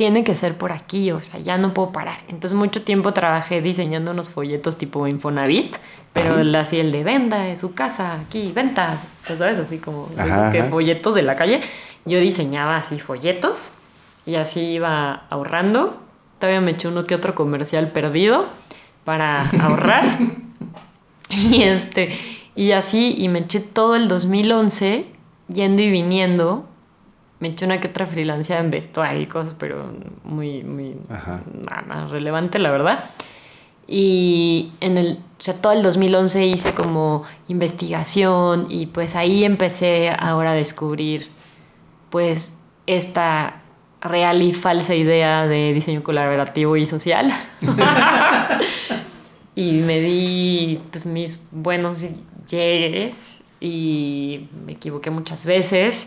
[0.00, 2.20] tiene que ser por aquí, o sea, ya no puedo parar.
[2.28, 5.76] Entonces mucho tiempo trabajé diseñando unos folletos tipo Infonavit,
[6.14, 9.58] pero así el de venda de su casa, aquí, venta, ¿sabes?
[9.58, 10.08] Así como
[10.52, 11.60] que folletos de la calle.
[12.06, 13.72] Yo diseñaba así folletos
[14.24, 16.00] y así iba ahorrando.
[16.38, 18.46] Todavía me eché uno que otro comercial perdido
[19.04, 20.18] para ahorrar.
[21.28, 22.16] y este
[22.56, 25.04] y así y me eché todo el 2011
[25.52, 26.64] yendo y viniendo.
[27.40, 29.92] Me eché una que otra freelancia en vestuario y cosas, pero
[30.24, 33.04] muy, muy nada, relevante, la verdad.
[33.88, 40.10] Y en el, o sea, todo el 2011 hice como investigación y pues ahí empecé
[40.10, 41.28] ahora a descubrir
[42.10, 42.52] pues
[42.86, 43.62] esta
[44.00, 47.32] real y falsa idea de diseño colaborativo y social.
[49.54, 52.04] y me di pues, mis buenos
[52.48, 56.06] llegues y me equivoqué muchas veces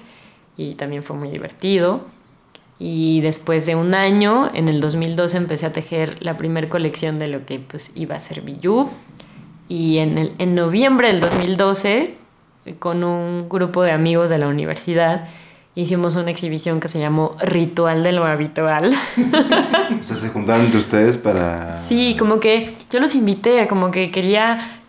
[0.58, 2.06] y también fue muy divertido.
[2.80, 7.28] Y después de un año, en el 2012, empecé a tejer la primera colección de
[7.28, 8.90] lo que pues, iba a ser Billú.
[9.70, 12.16] Y en, el, en noviembre del 2012,
[12.80, 15.28] con un grupo de amigos de la universidad,
[15.76, 18.94] hicimos una exhibición que se llamó Ritual de lo Habitual.
[20.00, 21.74] o sea, se juntaron entre ustedes para...
[21.74, 24.83] Sí, como que yo los invité, como que quería,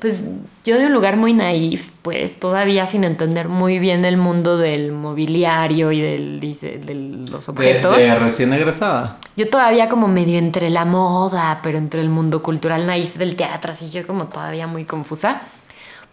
[0.00, 0.24] pues
[0.64, 4.92] yo de un lugar muy naif, pues todavía sin entender muy bien el mundo del
[4.92, 6.94] mobiliario y del, de
[7.30, 7.96] los objetos.
[7.96, 9.18] De, recién egresada.
[9.36, 13.72] Yo todavía como medio entre la moda, pero entre el mundo cultural naif del teatro,
[13.72, 15.40] así yo como todavía muy confusa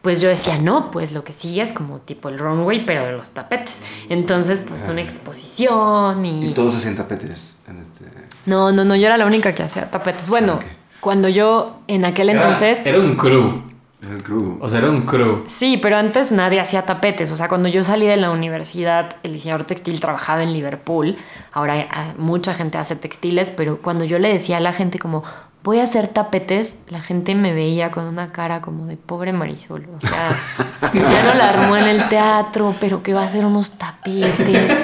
[0.04, 3.14] pues yo decía, no, pues lo que sigue es como tipo el runway, pero de
[3.14, 3.82] los tapetes.
[4.10, 6.50] Entonces, pues una exposición y...
[6.50, 8.08] Y todos hacían tapetes en este...
[8.46, 10.28] No, no, no, yo era la única que hacía tapetes.
[10.28, 10.66] Bueno, Ok.
[11.04, 12.82] Cuando yo en aquel Era- entonces...
[12.86, 13.62] Era, un crew.
[14.02, 14.58] El crew.
[14.62, 15.44] O sea, era un crew.
[15.48, 17.32] Sí, pero antes nadie hacía tapetes.
[17.32, 21.18] O sea, cuando yo salí de la universidad, el diseñador textil trabajaba en Liverpool.
[21.52, 21.88] Ahora eh,
[22.18, 25.24] mucha gente hace textiles, pero cuando yo le decía a la gente como
[25.64, 29.88] voy a hacer tapetes, la gente me veía con una cara como de pobre Marisol.
[29.98, 33.72] O sea, ya no la armó en el teatro, pero que va a hacer unos
[33.72, 34.84] tapetes.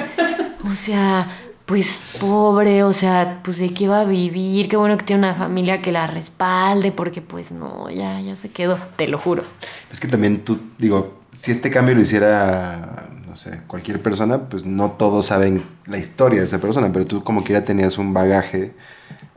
[0.70, 1.28] O sea,
[1.70, 4.68] pues pobre, o sea, pues de qué va a vivir.
[4.68, 8.48] Qué bueno que tiene una familia que la respalde, porque pues no, ya, ya se
[8.48, 9.44] quedó, te lo juro.
[9.88, 14.66] Es que también tú, digo, si este cambio lo hiciera, no sé, cualquier persona, pues
[14.66, 18.74] no todos saben la historia de esa persona, pero tú como quiera tenías un bagaje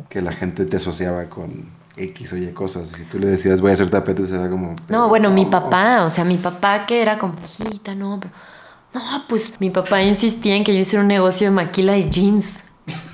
[0.09, 2.89] que la gente te asociaba con X o Y cosas.
[2.89, 4.75] Si tú le decías voy a hacer tapetes, era como...
[4.89, 8.33] No, bueno, mi papá, o sea, mi papá que era como, hijita, no, pero...
[8.93, 12.59] No, pues mi papá insistía en que yo hiciera un negocio de maquila de jeans.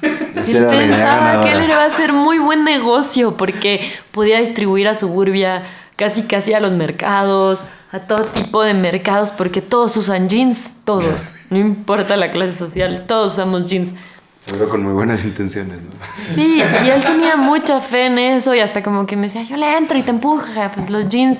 [0.01, 0.15] Era
[0.45, 5.63] idea pensaba que él iba a hacer muy buen negocio porque podía distribuir a Suburbia
[5.95, 7.59] casi casi a los mercados,
[7.91, 11.35] a todo tipo de mercados, porque todos usan jeans, todos.
[11.49, 13.93] No importa la clase social, todos usamos jeans.
[14.39, 15.91] Seguro con muy buenas intenciones, ¿no?
[16.33, 19.57] Sí, y él tenía mucha fe en eso y hasta como que me decía, yo
[19.57, 21.39] le entro y te empuja, pues los jeans.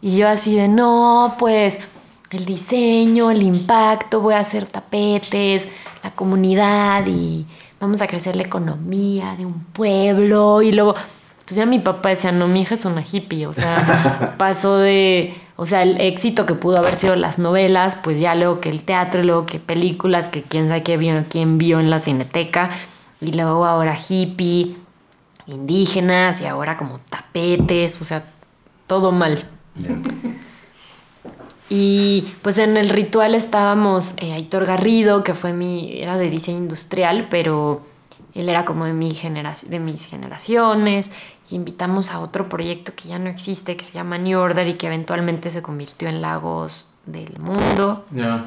[0.00, 1.78] Y yo así de, no, pues
[2.30, 5.68] el diseño, el impacto, voy a hacer tapetes,
[6.02, 7.46] la comunidad y
[7.80, 10.62] vamos a crecer la economía de un pueblo.
[10.62, 10.94] Y luego,
[11.40, 15.34] entonces ya mi papá decía, no, mi hija es una hippie, o sea, pasó de,
[15.56, 18.84] o sea, el éxito que pudo haber sido las novelas, pues ya luego que el
[18.84, 22.70] teatro, luego que películas, que quién sabe qué vio, quién vio en la cineteca,
[23.20, 24.76] y luego ahora hippie,
[25.46, 28.24] indígenas, y ahora como tapetes, o sea,
[28.86, 29.44] todo mal.
[31.70, 36.58] Y pues en el ritual estábamos eh, Aitor Garrido, que fue mi, era de diseño
[36.58, 37.80] industrial, pero
[38.34, 41.12] él era como de, mi de mis generaciones.
[41.48, 44.74] Y invitamos a otro proyecto que ya no existe, que se llama New Order y
[44.74, 48.04] que eventualmente se convirtió en Lagos del Mundo.
[48.10, 48.46] Ya.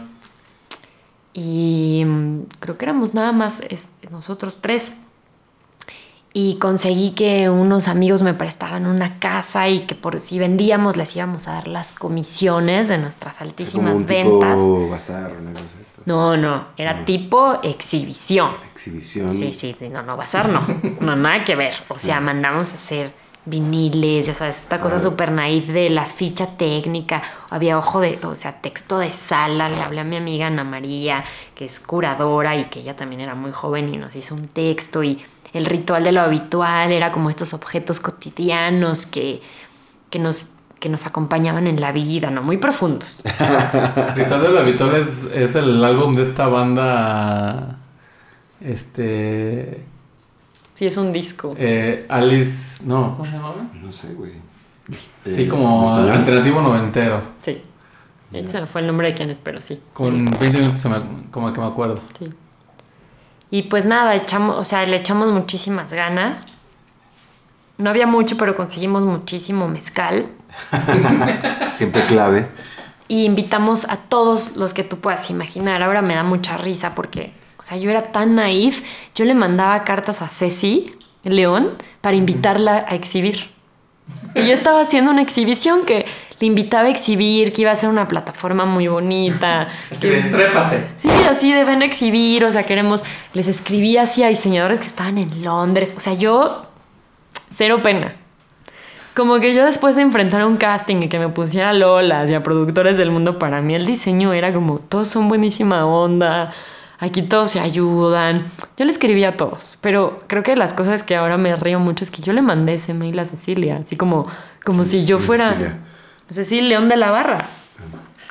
[1.33, 4.93] Y mm, creo que éramos nada más es- nosotros tres.
[6.35, 11.15] Y conseguí que unos amigos me prestaran una casa y que por si vendíamos les
[11.15, 14.55] íbamos a dar las comisiones de nuestras altísimas un ventas.
[14.55, 16.01] tipo bazar, una cosa de esto.
[16.07, 18.49] No, no, era tipo exhibición.
[18.71, 19.31] Exhibición.
[19.31, 20.65] Sí, sí, no, no, bazar no.
[21.01, 21.75] No, nada que ver.
[21.89, 23.13] O sea, mandamos a hacer
[23.45, 25.11] viniles, ya sabes, esta cosa Claro.
[25.11, 27.21] súper naif de la ficha técnica.
[27.51, 29.69] Había ojo de, o sea, texto de sala.
[29.69, 33.35] Le hablé a mi amiga Ana María, que es curadora y que ella también era
[33.35, 35.03] muy joven y nos hizo un texto.
[35.03, 39.41] Y el ritual de lo habitual era como estos objetos cotidianos que,
[40.09, 40.47] que nos
[40.79, 42.43] que nos acompañaban en la vida, ¿no?
[42.43, 43.23] Muy profundos.
[44.15, 47.77] Ritual del Habitual es, es el álbum de esta banda.
[48.59, 49.81] Este.
[50.73, 51.55] Sí, es un disco.
[51.57, 52.83] eh, Alice.
[52.85, 53.65] No, ¿cómo se llamaba?
[53.81, 54.33] No sé, güey.
[55.23, 57.21] Sí, Eh, como alternativo noventero.
[57.45, 57.61] Sí.
[58.33, 59.81] Ese fue el nombre de quienes, pero sí.
[59.93, 60.85] Con 20 minutos
[61.31, 62.01] como que me acuerdo.
[62.19, 62.29] Sí.
[63.53, 66.47] Y pues nada, echamos, o sea, le echamos muchísimas ganas.
[67.77, 70.25] No había mucho, pero conseguimos muchísimo mezcal.
[71.71, 72.47] Siempre clave.
[73.07, 75.83] Y invitamos a todos los que tú puedas imaginar.
[75.83, 78.83] Ahora me da mucha risa porque, o sea, yo era tan naif.
[79.13, 83.51] Yo le mandaba cartas a Ceci León para invitarla a exhibir.
[84.33, 86.07] Y yo estaba haciendo una exhibición que
[86.39, 89.67] le invitaba a exhibir, que iba a ser una plataforma muy bonita.
[89.91, 90.87] Así que- de trépate.
[90.97, 94.87] Sí, así de ven a exhibir, o sea, queremos, les escribí así a diseñadores que
[94.87, 96.65] estaban en Londres, o sea, yo,
[97.49, 98.13] cero pena.
[99.15, 102.29] Como que yo después de enfrentar a un casting y que me pusiera a Lolas
[102.31, 106.51] y a productores del mundo, para mí el diseño era como, todos son buenísima onda,
[106.97, 108.45] aquí todos se ayudan.
[108.75, 112.03] Yo le escribí a todos, pero creo que las cosas que ahora me río mucho
[112.03, 114.25] es que yo le mandé ese mail a Cecilia, así como,
[114.65, 115.49] como si yo ¿Quién es fuera...
[115.49, 115.77] Cecilia?
[116.33, 117.47] Cecilia León de la Barra.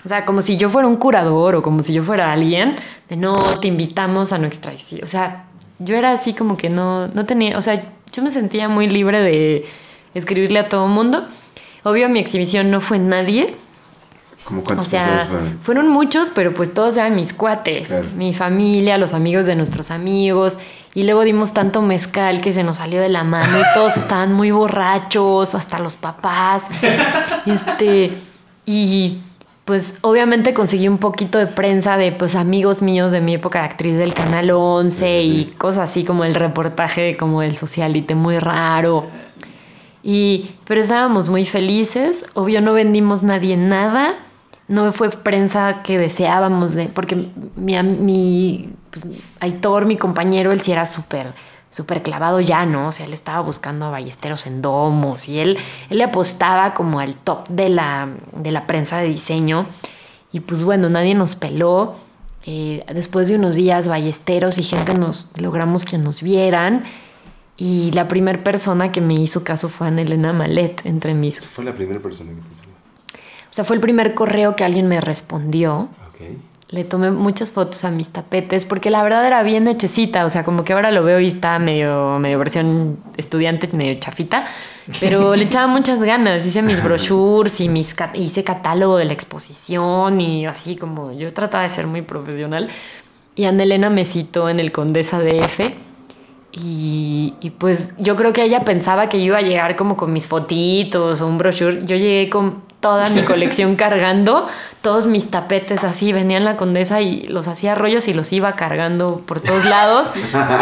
[0.04, 2.76] O sea, como si yo fuera un curador o como si yo fuera alguien,
[3.08, 5.04] de no, te invitamos a nuestra exhibición.
[5.04, 5.44] O sea,
[5.78, 9.20] yo era así como que no, no tenía, o sea, yo me sentía muy libre
[9.20, 9.64] de
[10.14, 11.24] escribirle a todo mundo.
[11.84, 13.54] Obvio, mi exhibición no fue nadie.
[14.44, 15.58] ¿Cómo O cuántas sea, personas fueron?
[15.62, 18.06] fueron muchos, pero pues todos eran mis cuates, Claro.
[18.16, 20.58] mi familia, los amigos de nuestros amigos.
[20.94, 24.32] Y luego dimos tanto mezcal que se nos salió de la mano y todos estaban
[24.32, 26.66] muy borrachos, hasta los papás.
[27.46, 28.12] Este,
[28.66, 29.18] y
[29.64, 33.64] pues obviamente conseguí un poquito de prensa de pues amigos míos de mi época de
[33.66, 34.90] actriz del Canal 11
[35.22, 39.06] Sí, sí, y cosas así como el reportaje como el socialite muy raro.
[40.02, 42.24] Y, pero estábamos muy felices.
[42.34, 44.16] Obvio, no vendimos nadie nada.
[44.68, 46.86] No fue prensa que deseábamos de.
[46.86, 49.04] Porque mi, mi pues,
[49.40, 51.34] Aitor, mi compañero, él sí era súper
[51.72, 52.88] súper clavado ya, ¿no?
[52.88, 55.58] O sea, él estaba buscando a ballesteros en domos y él,
[55.88, 59.66] él le apostaba como al top de la, de la prensa de diseño.
[60.30, 61.92] Y pues bueno, nadie nos peló.
[62.44, 66.84] Eh, después de unos días, ballesteros y gente nos logramos que nos vieran.
[67.56, 71.46] Y la primera persona que me hizo caso fue Ana Elena Malet, entre mis...
[71.46, 72.71] Fue la primera persona que te hizo.
[73.52, 75.90] O sea, fue el primer correo que alguien me respondió.
[76.14, 76.38] Okay.
[76.70, 80.42] Le tomé muchas fotos a mis tapetes porque la verdad era bien hechecita, o sea,
[80.42, 84.46] como que ahora lo veo y está medio, medio versión estudiante, medio chafita,
[85.00, 86.46] pero le echaba muchas ganas.
[86.46, 91.64] Hice mis brochures y mis, hice catálogo de la exposición y así como yo trataba
[91.64, 92.70] de ser muy profesional.
[93.34, 95.60] Y Ana Elena me citó en el Condesa DF
[96.52, 100.12] y, y, pues yo creo que ella pensaba que yo iba a llegar como con
[100.12, 101.86] mis fotitos o un brochure.
[101.86, 104.46] Yo llegué con toda mi colección cargando,
[104.82, 109.22] todos mis tapetes así, venían la condesa y los hacía rollos y los iba cargando
[109.24, 110.10] por todos lados.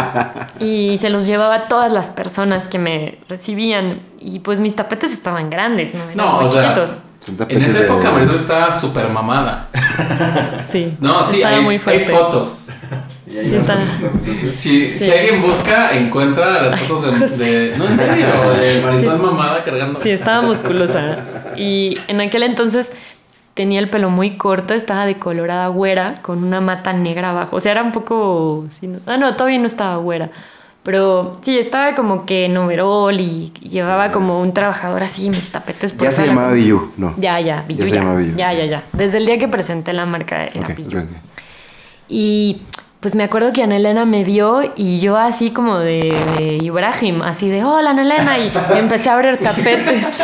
[0.59, 4.01] y se los llevaba a todas las personas que me recibían.
[4.17, 6.03] Y pues mis tapetes estaban grandes, ¿no?
[6.15, 6.99] no, o chiquitos.
[7.49, 9.67] en esa época Marisol estaba súper mamada.
[10.69, 10.95] Sí.
[11.01, 12.69] No, sí, hay, hay fotos.
[14.53, 18.25] Si, si, alguien busca, encuentra las fotos de, No, en serio,
[18.59, 19.99] de Marisol mamada cargando.
[19.99, 21.17] Sí, estaba musculosa.
[21.55, 22.91] Y en aquel entonces
[23.53, 27.55] tenía el pelo muy corto, estaba de colorada güera con una mata negra abajo.
[27.55, 28.65] O sea, era un poco.
[29.05, 30.29] Ah, no, todavía no estaba güera.
[30.83, 35.95] Pero sí, estaba como que en overall y llevaba como un trabajador así, mis tapetes.
[35.95, 37.13] ya se llamaba Billu, ¿no?
[37.17, 37.85] Ya, ya, Billu.
[37.85, 38.03] Ya,
[38.35, 41.07] ya, ya, ya, Desde el día que presenté la marca era okay,
[42.09, 42.61] Y
[43.01, 47.49] pues me acuerdo que Ana Elena me vio y yo así como de, Ibrahim, así
[47.49, 50.05] de, hola Ana Elena, y empecé a abrir tapetes.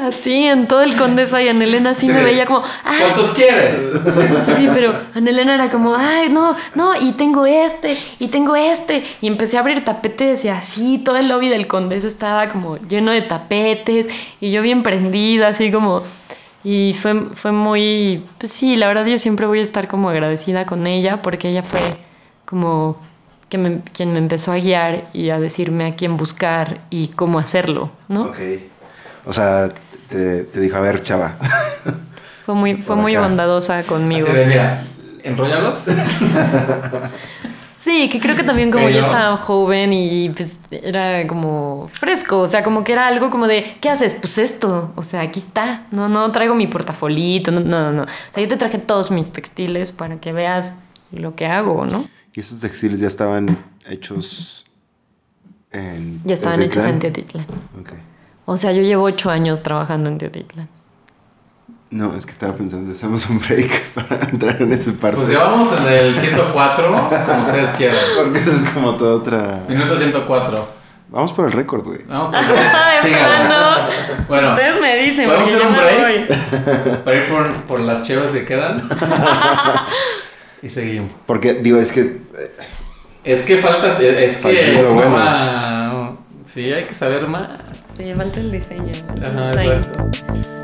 [0.00, 3.76] Así, en todo el Condesa y Ana Elena así me veía como, ¿cuántos quieres?
[4.46, 9.04] Sí, pero Ana Elena era como, ay, no, no, y tengo este, y tengo este.
[9.20, 13.10] Y empecé a abrir tapetes y así, todo el lobby del Condesa estaba como lleno
[13.10, 14.08] de tapetes
[14.40, 16.02] y yo bien prendida, así como...
[16.62, 20.66] Y fue, fue muy, pues sí, la verdad yo siempre voy a estar como agradecida
[20.66, 21.80] con ella porque ella fue
[22.44, 22.98] como
[23.48, 27.38] que me, quien me empezó a guiar y a decirme a quién buscar y cómo
[27.38, 28.24] hacerlo, ¿no?
[28.24, 28.38] Ok.
[29.26, 29.70] O sea,
[30.08, 31.36] te, te dijo, a ver, chava.
[32.44, 34.26] Fue muy, fue muy bondadosa conmigo.
[34.26, 34.82] Así de, mira,
[35.22, 35.84] enróllalos.
[37.90, 42.46] Sí, que creo que también como yo estaba joven y pues era como fresco, o
[42.46, 44.14] sea, como que era algo como de, ¿qué haces?
[44.14, 48.04] Pues esto, o sea, aquí está, no, no traigo mi portafolito, no, no, no.
[48.04, 50.78] O sea, yo te traje todos mis textiles para que veas
[51.10, 52.08] lo que hago, ¿no?
[52.32, 54.66] ¿Y esos textiles ya estaban hechos
[55.72, 57.46] en Ya estaban hechos en Teotitlán.
[57.80, 57.94] Ok.
[58.46, 60.68] O sea, yo llevo ocho años trabajando en Teotitlán.
[61.90, 65.16] No, es que estaba pensando, hacemos un break para entrar en ese parte.
[65.16, 67.98] Pues ya vamos en el 104, como ustedes quieran.
[68.16, 69.64] Porque eso es como toda otra.
[69.68, 70.80] Minuto 104.
[71.08, 71.98] Vamos por el récord, güey.
[72.06, 74.28] Vamos por el récord.
[74.28, 77.02] Bueno, ustedes me dicen, ¿podemos hacer un break?
[77.04, 78.80] Para ir por, por las chevas que quedan.
[80.62, 81.12] y seguimos.
[81.26, 82.18] Porque, digo, es que.
[83.24, 83.98] Es que falta.
[83.98, 84.82] Es que.
[84.84, 86.18] Bueno.
[86.44, 87.48] Sí, hay que saber más.
[87.96, 88.92] Sí, falta el diseño.
[89.20, 90.59] Ajá, exacto.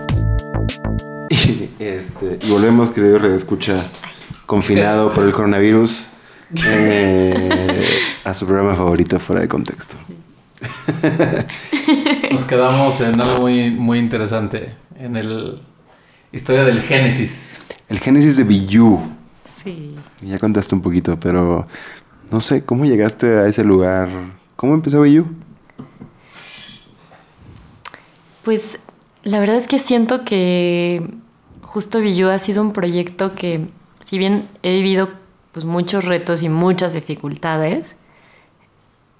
[1.78, 3.76] Este, y volvemos, querido escucha
[4.46, 6.08] confinado por el coronavirus,
[6.66, 7.50] eh,
[8.24, 9.96] a su programa favorito fuera de contexto.
[12.30, 15.62] Nos quedamos en algo muy, muy interesante, en el
[16.32, 17.58] historia del Génesis.
[17.88, 19.00] El Génesis de Biyu.
[19.62, 19.96] Sí.
[20.22, 21.66] Ya contaste un poquito, pero
[22.30, 24.08] no sé, ¿cómo llegaste a ese lugar?
[24.56, 25.26] ¿Cómo empezó Biyu?
[28.42, 28.78] Pues
[29.22, 31.02] la verdad es que siento que
[31.66, 33.66] justo Villú ha sido un proyecto que,
[34.04, 35.10] si bien he vivido
[35.52, 37.96] pues, muchos retos y muchas dificultades,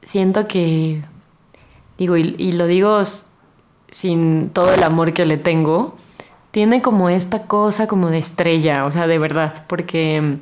[0.02, 1.02] siento que,
[1.98, 3.02] digo, y, lo digo
[3.90, 5.96] sin todo el amor que le tengo,
[6.50, 10.38] tiene como esta cosa como de estrella, o sea, de verdad, porque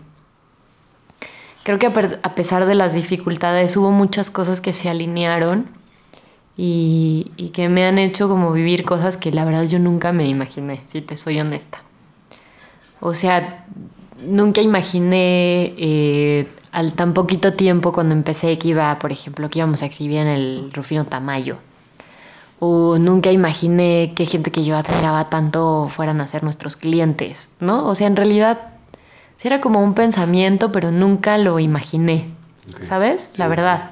[1.65, 5.69] creo que a pesar de las dificultades hubo muchas cosas que se alinearon
[6.57, 10.29] y, y, que me han hecho como vivir cosas que la verdad yo nunca me
[10.29, 11.83] imaginé, si te soy honesta.
[13.05, 13.67] O sea,
[14.27, 19.83] nunca imaginé eh, al tan poquito tiempo cuando empecé que iba, por ejemplo, que íbamos
[19.83, 21.59] a exhibir en el Rufino Tamayo.
[22.61, 27.87] O nunca imaginé que gente que yo admiraba tanto fueran a ser nuestros clientes, ¿no?
[27.87, 28.59] O sea, en realidad
[29.37, 32.31] sí era como un pensamiento, pero nunca lo imaginé,
[32.81, 33.39] ¿sabes?
[33.39, 33.91] La verdad.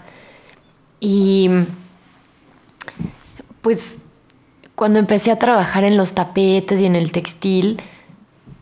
[1.00, 1.50] Y
[3.60, 3.96] pues
[4.74, 7.78] cuando empecé a trabajar en los tapetes y en el textil,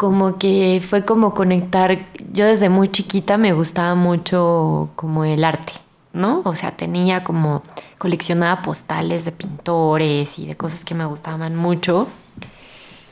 [0.00, 1.98] como que fue como conectar,
[2.32, 5.74] yo desde muy chiquita me gustaba mucho como el arte,
[6.14, 6.40] ¿no?
[6.46, 7.62] O sea, tenía como
[7.98, 12.08] coleccionaba postales de pintores y de cosas que me gustaban mucho.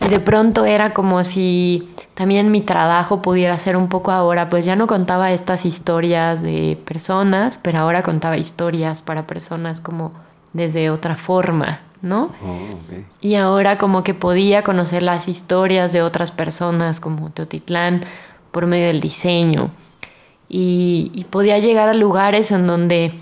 [0.00, 4.64] Y de pronto era como si también mi trabajo pudiera ser un poco ahora, pues
[4.64, 10.12] ya no contaba estas historias de personas, pero ahora contaba historias para personas como
[10.54, 12.32] desde otra forma, ¿no?
[12.44, 12.78] Oh,
[13.20, 18.04] y ahora como que podía conocer las historias de otras personas como Teotitlán
[18.50, 19.70] por medio del diseño.
[20.48, 23.12] Y, y podía llegar a lugares en donde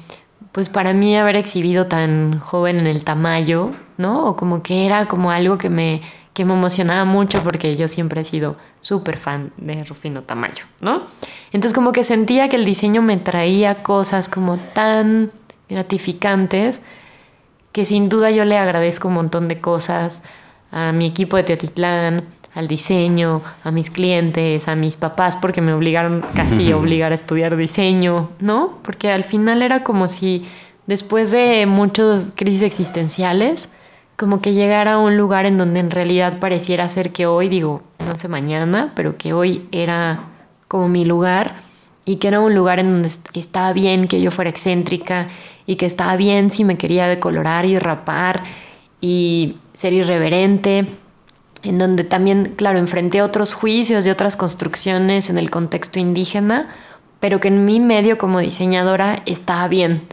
[0.57, 4.27] pues para mí haber exhibido tan joven en el Tamayo, ¿no?
[4.27, 6.01] O como que era como algo que me,
[6.33, 11.03] que me emocionaba mucho porque yo siempre he sido súper fan de Rufino Tamayo, ¿no?
[11.53, 15.31] Entonces como que sentía que el diseño me traía cosas como tan
[15.69, 16.81] gratificantes
[17.77, 20.23] que sin duda yo le agradezco un montón de cosas
[20.73, 22.25] a mi equipo de Teotitlán,
[22.55, 27.17] al diseño, a mis clientes, a mis papás, porque me obligaron casi a obligar a
[27.17, 28.79] estudiar diseño, ¿no?
[28.83, 30.47] Porque al final era como si
[30.87, 33.69] después de muchas crisis existenciales,
[34.17, 37.83] como que llegara a un lugar en donde en realidad pareciera ser que hoy, digo,
[38.09, 40.31] no sé mañana, pero que hoy era
[40.67, 41.57] como mi lugar
[42.07, 45.29] y que era un lugar en donde estaba bien que yo fuera excéntrica
[45.67, 48.45] y que estaba bien si me quería decolorar y rapar
[49.01, 50.87] y ser irreverente
[51.63, 56.73] en donde también, claro, enfrenté otros juicios y otras construcciones en el contexto indígena,
[57.19, 60.07] pero que en mi medio como diseñadora estaba bien.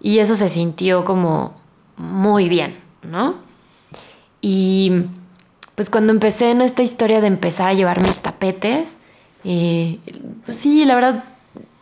[0.00, 1.54] Y eso se sintió como
[1.96, 3.34] muy bien, ¿no?
[4.40, 5.06] Y
[5.74, 8.96] pues cuando empecé en esta historia de empezar a llevar mis tapetes,
[9.44, 9.98] eh,
[10.44, 11.24] pues sí, la verdad,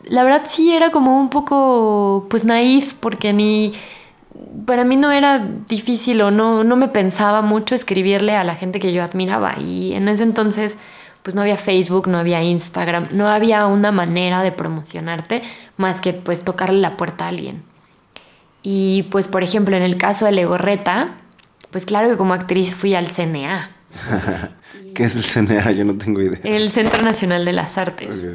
[0.05, 3.73] la verdad sí era como un poco pues naif porque ni
[4.65, 8.79] para mí no era difícil o no, no me pensaba mucho escribirle a la gente
[8.79, 9.59] que yo admiraba.
[9.59, 10.77] Y en ese entonces,
[11.23, 15.43] pues no había Facebook, no había Instagram, no había una manera de promocionarte
[15.77, 17.63] más que pues tocarle la puerta a alguien.
[18.63, 21.15] Y pues, por ejemplo, en el caso de Legorreta,
[21.71, 23.71] pues claro que como actriz fui al CNA.
[24.95, 25.71] ¿Qué es el CNA?
[25.71, 26.39] Yo no tengo idea.
[26.43, 28.25] El Centro Nacional de las Artes.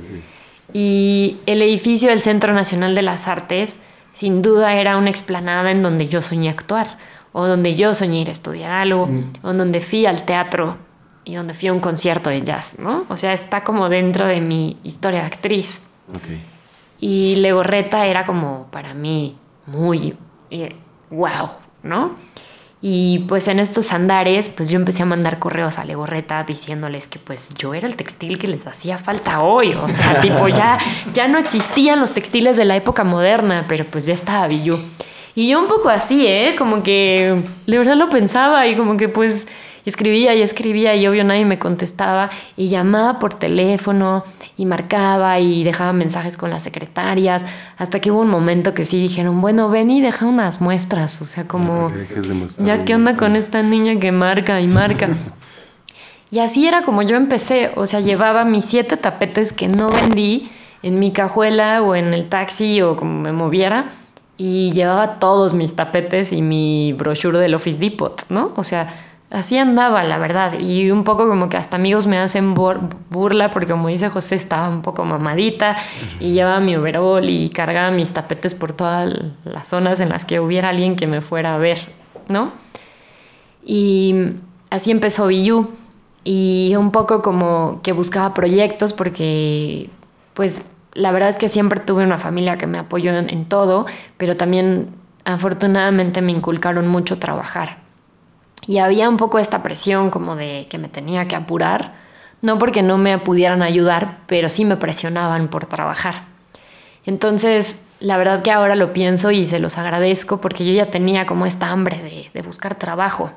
[0.78, 3.78] Y el edificio del Centro Nacional de las Artes
[4.12, 6.98] sin duda era una explanada en donde yo soñé actuar,
[7.32, 9.32] o donde yo soñé ir a estudiar algo, mm.
[9.40, 10.76] o donde fui al teatro
[11.24, 13.06] y donde fui a un concierto de jazz, ¿no?
[13.08, 15.84] O sea, está como dentro de mi historia de actriz.
[17.00, 20.14] Y Legorreta era como para mí muy
[21.08, 21.48] wow, eh,
[21.84, 22.16] ¿no?
[22.88, 27.18] Y pues en estos andares, pues yo empecé a mandar correos a Legorreta diciéndoles que
[27.18, 29.74] pues yo era el textil que les hacía falta hoy.
[29.74, 30.78] O sea, tipo, ya,
[31.12, 34.78] ya no existían los textiles de la época moderna, pero pues ya estaba Billu.
[35.34, 36.54] Y yo un poco así, ¿eh?
[36.56, 39.48] Como que de verdad lo pensaba y como que pues
[39.86, 44.24] escribía y escribía y obvio nadie me contestaba y llamaba por teléfono
[44.56, 47.44] y marcaba y dejaba mensajes con las secretarias
[47.78, 51.24] hasta que hubo un momento que sí dijeron, bueno, ven y deja unas muestras, o
[51.24, 51.90] sea, como
[52.58, 55.08] ya qué onda con esta niña que marca y marca.
[56.30, 60.50] y así era como yo empecé, o sea, llevaba mis siete tapetes que no vendí
[60.82, 63.86] en mi cajuela o en el taxi o como me moviera
[64.36, 68.52] y llevaba todos mis tapetes y mi brochure del Office Depot, ¿no?
[68.56, 70.58] O sea, así andaba, la verdad.
[70.58, 74.68] Y un poco como que hasta amigos me hacen burla porque como dice José, estaba
[74.68, 75.76] un poco mamadita
[76.20, 79.14] y llevaba mi overall y cargaba mis tapetes por todas
[79.44, 81.78] las zonas en las que hubiera alguien que me fuera a ver,
[82.28, 82.52] ¿no?
[83.64, 84.14] Y
[84.70, 85.70] así empezó Biyu.
[86.28, 89.90] Y un poco como que buscaba proyectos porque,
[90.34, 90.62] pues,
[90.92, 94.88] la verdad es que siempre tuve una familia que me apoyó en todo, pero también
[95.24, 97.85] afortunadamente me inculcaron mucho trabajar
[98.66, 101.94] y había un poco esta presión como de que me tenía que apurar,
[102.42, 106.24] no porque no me pudieran ayudar, pero sí me presionaban por trabajar.
[107.04, 111.26] Entonces, la verdad que ahora lo pienso y se los agradezco porque yo ya tenía
[111.26, 113.30] como esta hambre de, de buscar trabajo.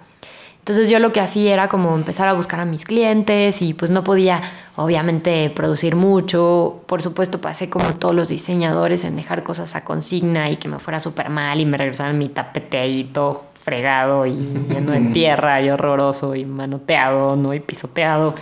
[0.60, 3.90] Entonces yo lo que hacía era como empezar a buscar a mis clientes y pues
[3.90, 4.42] no podía
[4.76, 6.84] obviamente producir mucho.
[6.86, 10.80] Por supuesto pasé como todos los diseñadores en dejar cosas a consigna y que me
[10.80, 14.36] fuera súper mal y me regresaran mi tapete ahí todo fregado y
[14.68, 17.54] lleno de tierra y horroroso y manoteado, ¿no?
[17.54, 18.34] Y pisoteado.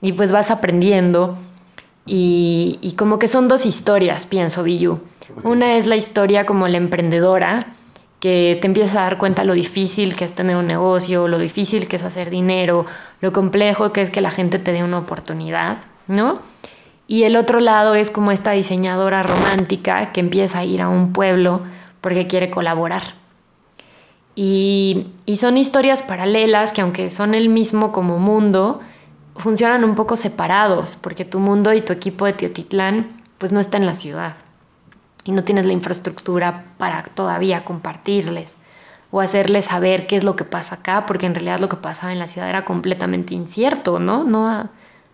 [0.00, 1.36] Y pues vas aprendiendo.
[2.06, 5.00] Y, y como que son dos historias, pienso, Biyu.
[5.42, 7.68] Una es la historia como la emprendedora,
[8.20, 11.88] que te empiezas a dar cuenta lo difícil que es tener un negocio, lo difícil
[11.88, 12.86] que es hacer dinero,
[13.20, 16.40] lo complejo que es que la gente te dé una oportunidad, ¿no?
[17.06, 21.12] Y el otro lado es como esta diseñadora romántica que empieza a ir a un
[21.12, 21.62] pueblo
[22.00, 23.23] porque quiere colaborar
[24.36, 25.06] Y,
[25.36, 28.80] son historias paralelas que aunque son el mismo como mundo,
[29.36, 33.76] funcionan un poco separados, porque tu mundo y tu equipo de Teotitlán pues no está
[33.76, 34.36] en la ciudad
[35.24, 38.56] y no tienes la infraestructura para todavía compartirles
[39.10, 42.12] o hacerles saber qué es lo que pasa acá, porque en realidad lo que pasaba
[42.12, 44.24] en la ciudad era completamente incierto, ¿no?
[44.24, 44.68] No,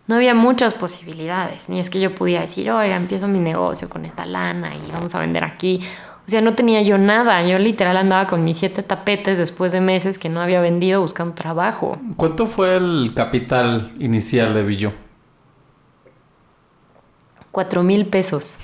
[0.07, 4.05] no había muchas posibilidades, ni es que yo pudiera decir, oiga, empiezo mi negocio con
[4.05, 5.83] esta lana y vamos a vender aquí.
[6.31, 9.81] O sea, no tenía yo nada, yo literal andaba con mis siete tapetes después de
[9.81, 11.99] meses que no había vendido buscando trabajo.
[12.17, 14.93] ¿Cuánto fue el capital inicial de Billo?
[17.51, 18.59] Cuatro mil pesos.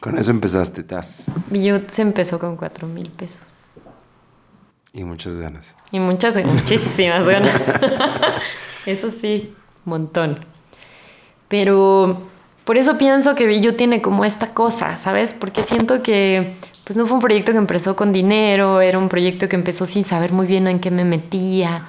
[0.00, 1.30] Con eso empezaste, Taz.
[1.48, 3.42] Billo se empezó con cuatro mil pesos.
[4.92, 5.76] Y muchas ganas.
[5.92, 7.54] Y muchas, muchísimas ganas.
[8.86, 10.44] eso sí, montón.
[11.46, 12.31] Pero
[12.64, 15.34] por eso pienso que Billo tiene como esta cosa, ¿sabes?
[15.34, 16.54] Porque siento que
[16.84, 20.04] pues no fue un proyecto que empezó con dinero, era un proyecto que empezó sin
[20.04, 21.86] saber muy bien en qué me metía.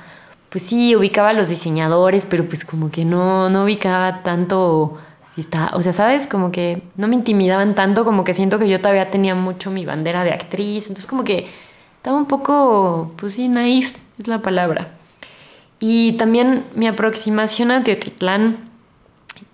[0.49, 4.99] Pues sí, ubicaba a los diseñadores, pero pues como que no, no ubicaba tanto
[5.35, 6.27] está, o sea, ¿sabes?
[6.27, 9.85] Como que no me intimidaban tanto, como que siento que yo todavía tenía mucho mi
[9.85, 11.47] bandera de actriz, entonces como que
[11.97, 14.91] estaba un poco, pues sí, naif es la palabra.
[15.79, 18.57] Y también mi aproximación a Teotitlán,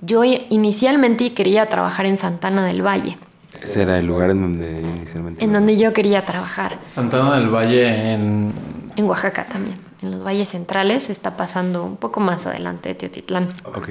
[0.01, 3.17] yo inicialmente quería trabajar en Santana del Valle.
[3.55, 5.43] Ese era el lugar en donde inicialmente...
[5.43, 6.79] En donde yo quería trabajar.
[6.85, 8.53] Santana del Valle en...
[8.95, 13.49] En Oaxaca también, en los valles centrales, está pasando un poco más adelante de Teotitlán.
[13.65, 13.89] Ok.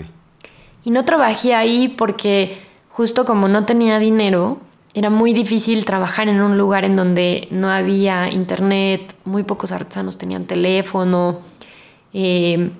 [0.85, 2.59] Y no trabajé ahí porque
[2.91, 4.59] justo como no tenía dinero,
[4.95, 10.19] era muy difícil trabajar en un lugar en donde no había internet, muy pocos artesanos
[10.19, 11.41] tenían teléfono.
[12.13, 12.71] Eh,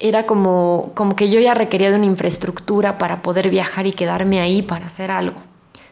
[0.00, 4.40] era como, como que yo ya requería de una infraestructura para poder viajar y quedarme
[4.40, 5.36] ahí para hacer algo.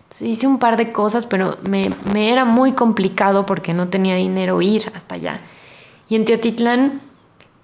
[0.02, 4.16] Entonces hice un par de cosas, pero me, me era muy complicado porque no tenía
[4.16, 5.40] dinero ir hasta allá.
[6.08, 7.00] Y en Teotitlán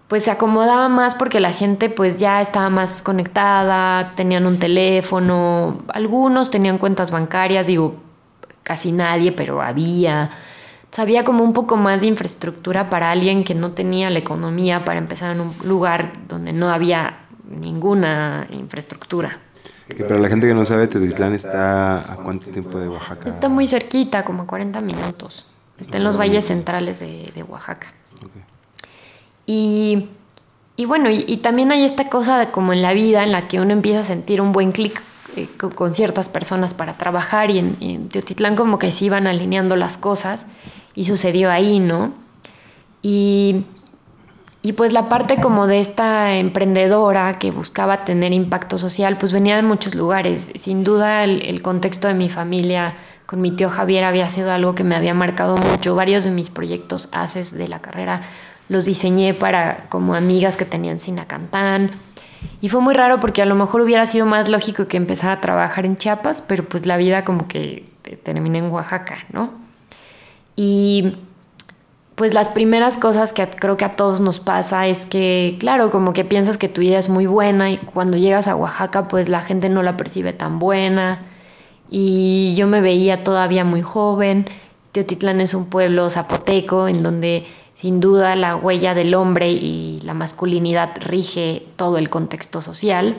[0.09, 5.83] pues se acomodaba más porque la gente pues ya estaba más conectada, tenían un teléfono,
[5.89, 7.97] algunos tenían cuentas bancarias, digo,
[8.63, 10.31] casi nadie, pero había.
[10.97, 14.99] Había como un poco más de infraestructura para alguien que no tenía la economía para
[14.99, 19.39] empezar en un lugar donde no había ninguna infraestructura.
[19.89, 23.29] Pero la gente que no sabe, Tetitlán está a cuánto tiempo de Oaxaca?
[23.29, 25.47] Está muy cerquita, como a 40 minutos.
[25.79, 27.93] Está en los valles centrales de, de Oaxaca.
[29.51, 30.09] Y,
[30.87, 33.73] bueno, y, también hay esta cosa de como en la vida en la que uno
[33.73, 35.01] empieza a sentir un buen clic
[35.39, 39.97] eh, con, ciertas personas para trabajar y en, Teotitlán como que se iban alineando las
[39.97, 40.47] cosas
[40.95, 42.13] y sucedió ahí, ¿no?
[43.03, 43.65] Y,
[44.63, 49.57] y pues la parte como de esta emprendedora que buscaba tener impacto social, pues venía
[49.57, 50.51] de muchos lugares.
[50.55, 54.75] Sin duda el, el, contexto de mi familia con mi tío Javier había sido algo
[54.75, 55.95] que me había marcado mucho.
[55.95, 58.23] Varios de mis proyectos haces de la carrera
[58.69, 61.93] los diseñé para como amigas que tenían Sinacantán.
[62.61, 65.41] Y fue muy raro porque a lo mejor hubiera sido más lógico que empezara a
[65.41, 67.85] trabajar en Chiapas, pero pues la vida como que
[68.23, 69.53] terminé en Oaxaca, ¿no?
[70.57, 71.15] Y
[72.19, 76.13] pues las primeras cosas que creo que a todos nos pasa es que, claro, como
[76.13, 79.41] que piensas que tu idea es muy buena y cuando llegas a Oaxaca pues la
[79.41, 81.23] gente no la percibe tan buena.
[81.91, 84.49] Y yo me veía todavía muy joven.
[84.93, 87.47] Teotitlán es un pueblo zapoteco en donde
[87.79, 93.15] sin duda la huella del hombre y la masculinidad rige todo el contexto social.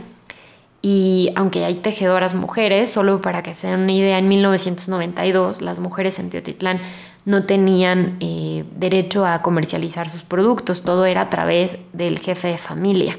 [0.81, 5.79] Y aunque hay tejedoras mujeres, solo para que se den una idea, en 1992 las
[5.79, 6.81] mujeres en Teotitlán
[7.23, 12.57] no tenían eh, derecho a comercializar sus productos, todo era a través del jefe de
[12.57, 13.17] familia.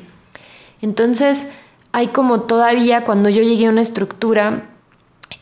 [0.82, 1.48] Entonces,
[1.92, 4.68] hay como todavía, cuando yo llegué a una estructura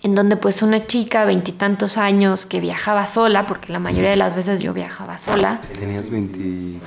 [0.02, 4.34] en donde pues una chica, veintitantos años, que viajaba sola, porque la mayoría de las
[4.34, 5.60] veces yo viajaba sola.
[5.78, 6.78] ¿Tenías 20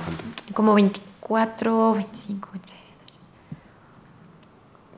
[0.54, 2.82] Como 24, 25, 26.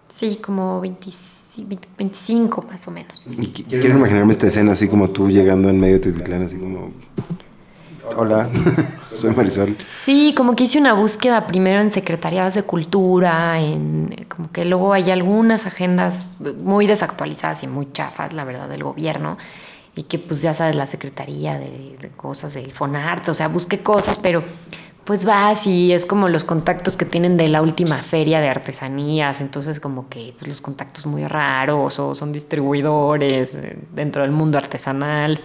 [0.09, 3.21] Sí, como 25 más o menos.
[3.27, 6.93] Y quiero imaginarme esta escena así como tú llegando en medio de Tutitlán, así como...
[8.17, 8.49] Hola,
[9.03, 9.77] soy Marisol.
[9.99, 14.93] Sí, como que hice una búsqueda primero en secretarías de cultura, en como que luego
[14.93, 19.39] hay algunas agendas muy desactualizadas y muy chafas, la verdad, del gobierno,
[19.97, 24.19] y que pues ya sabes, la secretaría de, cosas del Fonarte, o sea, busqué cosas,
[24.19, 24.45] pero
[25.05, 29.41] pues vas y es como los contactos que tienen de la última feria de artesanías,
[29.41, 34.57] entonces como que pues, los contactos muy raros o son distribuidores eh, dentro del mundo
[34.57, 35.41] artesanal.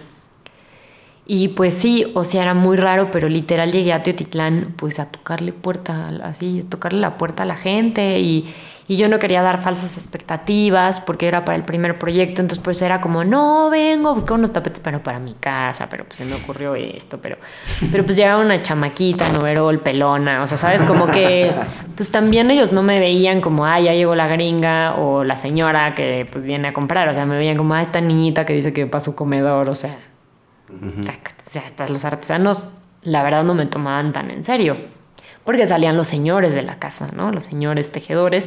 [1.32, 5.12] Y pues sí, o sea, era muy raro, pero literal llegué a Teotitlán pues a
[5.12, 8.52] tocarle puerta, así, a tocarle la puerta a la gente y,
[8.88, 12.82] y yo no quería dar falsas expectativas porque era para el primer proyecto, entonces pues
[12.82, 16.34] era como, no, vengo buscar unos tapetes pero para mi casa, pero pues se me
[16.34, 17.36] ocurrió esto, pero,
[17.92, 21.52] pero pues llegaba una chamaquita, noverol, pelona, o sea, sabes, como que
[21.94, 25.94] pues también ellos no me veían como, ah, ya llegó la gringa o la señora
[25.94, 28.72] que pues viene a comprar, o sea, me veían como, ah, esta niñita que dice
[28.72, 29.96] que va a su comedor, o sea,
[30.70, 32.66] o sea, hasta los artesanos
[33.02, 34.76] la verdad no me tomaban tan en serio
[35.44, 37.32] porque salían los señores de la casa, ¿no?
[37.32, 38.46] Los señores tejedores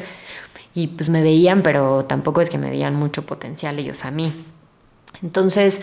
[0.76, 4.46] y pues me veían, pero tampoco es que me veían mucho potencial ellos a mí.
[5.22, 5.82] Entonces,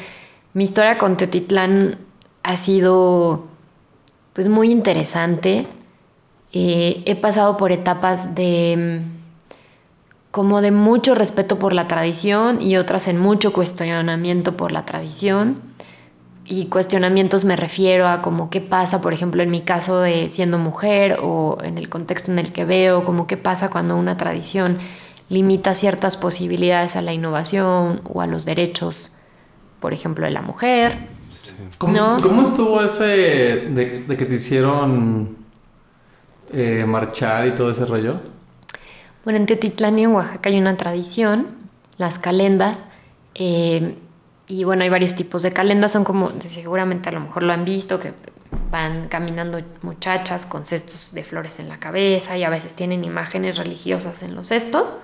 [0.54, 1.98] mi historia con Teotitlán
[2.42, 3.46] ha sido
[4.32, 5.66] pues muy interesante.
[6.52, 9.02] Eh, he pasado por etapas de
[10.30, 15.69] como de mucho respeto por la tradición y otras en mucho cuestionamiento por la tradición
[16.50, 20.58] y cuestionamientos me refiero a como qué pasa, por ejemplo, en mi caso de siendo
[20.58, 24.78] mujer o en el contexto en el que veo, como qué pasa cuando una tradición
[25.28, 29.12] limita ciertas posibilidades a la innovación o a los derechos,
[29.78, 30.98] por ejemplo, de la mujer.
[31.78, 35.36] ¿Cómo, estuvo ese de, que te hicieron
[36.52, 38.20] eh, marchar y todo ese rollo?
[39.22, 41.46] Bueno, en Teotitlán y en Oaxaca hay una tradición,
[41.96, 42.86] las calendas.
[43.36, 43.94] Eh,
[44.50, 47.64] y bueno, hay varios tipos de calendas, son como, seguramente a lo mejor lo han
[47.64, 48.12] visto, que
[48.68, 53.56] van caminando muchachas con cestos de flores en la cabeza y a veces tienen imágenes
[53.58, 54.96] religiosas en los cestos.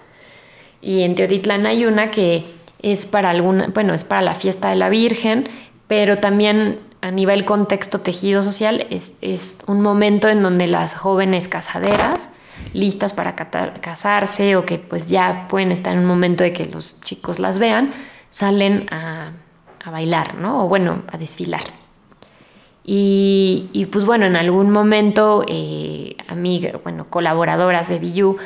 [0.82, 2.44] Y en Teotitlán hay una que
[2.82, 5.48] es para alguna, bueno, es para la fiesta de la Virgen,
[5.86, 11.46] pero también a nivel contexto tejido social es, es un momento en donde las jóvenes
[11.46, 12.30] casaderas,
[12.72, 17.00] listas para casarse o que pues ya pueden estar en un momento de que los
[17.02, 17.92] chicos las vean,
[18.36, 19.32] salen a,
[19.90, 20.64] bailar, ¿no?
[20.64, 21.62] O bueno, a desfilar.
[22.84, 26.16] Y, pues bueno, en algún momento eh,
[26.84, 28.36] bueno, colaboradoras de Biyu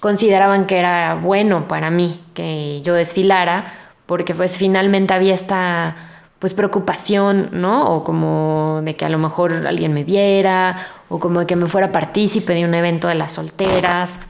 [0.00, 3.72] consideraban que era bueno para mí que yo desfilara,
[4.04, 5.96] porque pues finalmente había esta
[6.38, 7.94] pues preocupación, ¿no?
[7.94, 11.66] O como de que a lo mejor alguien me viera, o como de que me
[11.66, 14.20] fuera partícipe de un evento de las solteras.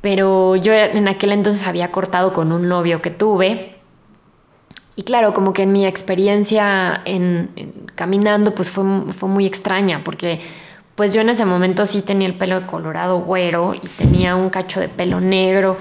[0.00, 3.73] Pero yo en aquel entonces había cortado con un novio que tuve
[4.96, 7.50] y claro, como que en mi experiencia en,
[7.94, 10.40] caminando, pues fue, fue muy extraña, porque
[10.94, 14.80] pues yo en ese momento sí tenía el pelo colorado güero y tenía un cacho
[14.80, 15.76] de pelo negro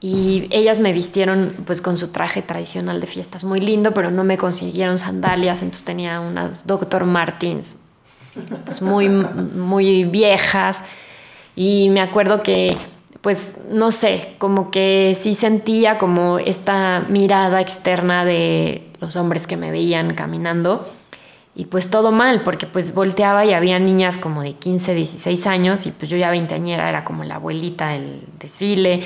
[0.00, 4.24] y ellas me vistieron pues con su traje tradicional de fiestas muy lindo, pero no
[4.24, 7.04] me consiguieron sandalias, entonces tenía unas Dr.
[7.04, 7.76] Martins
[8.64, 10.82] pues muy, muy viejas
[11.54, 12.76] y me acuerdo que
[13.20, 19.56] pues no sé, como que sí sentía como esta mirada externa de los hombres que
[19.56, 20.86] me veían caminando.
[21.54, 25.86] Y pues todo mal, porque pues volteaba y había niñas como de 15, 16 años
[25.86, 29.02] y pues yo ya veinteañera era como la abuelita del desfile.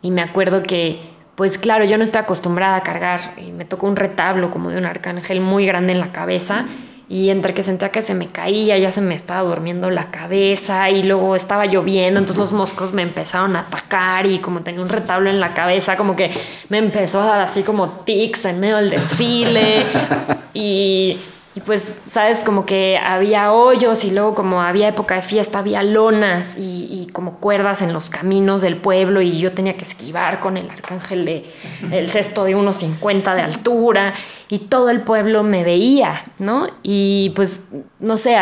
[0.00, 3.86] Y me acuerdo que pues claro, yo no estoy acostumbrada a cargar y me tocó
[3.86, 6.66] un retablo como de un arcángel muy grande en la cabeza
[7.08, 10.90] y entre que sentía que se me caía, ya se me estaba durmiendo la cabeza
[10.90, 14.88] y luego estaba lloviendo, entonces los moscos me empezaron a atacar y como tenía un
[14.88, 16.30] retablo en la cabeza, como que
[16.70, 19.84] me empezó a dar así como tics en medio del desfile
[20.54, 21.18] y
[21.56, 25.84] y pues, sabes, como que había hoyos y luego como había época de fiesta, había
[25.84, 30.56] lonas y, como cuerdas en los caminos del pueblo y yo tenía que esquivar con
[30.56, 31.44] el arcángel de
[31.92, 34.14] el cesto de unos 50 de altura
[34.48, 36.66] y todo el pueblo me veía, ¿no?
[36.82, 37.62] Y pues,
[38.00, 38.36] no sé,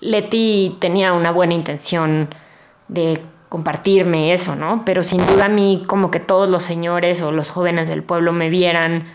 [0.00, 2.30] Leti tenía una buena intención
[2.88, 3.20] de
[3.50, 4.82] compartirme eso, ¿no?
[4.86, 8.32] Pero sin duda a mí como que todos los señores o los jóvenes del pueblo
[8.32, 9.08] me vieran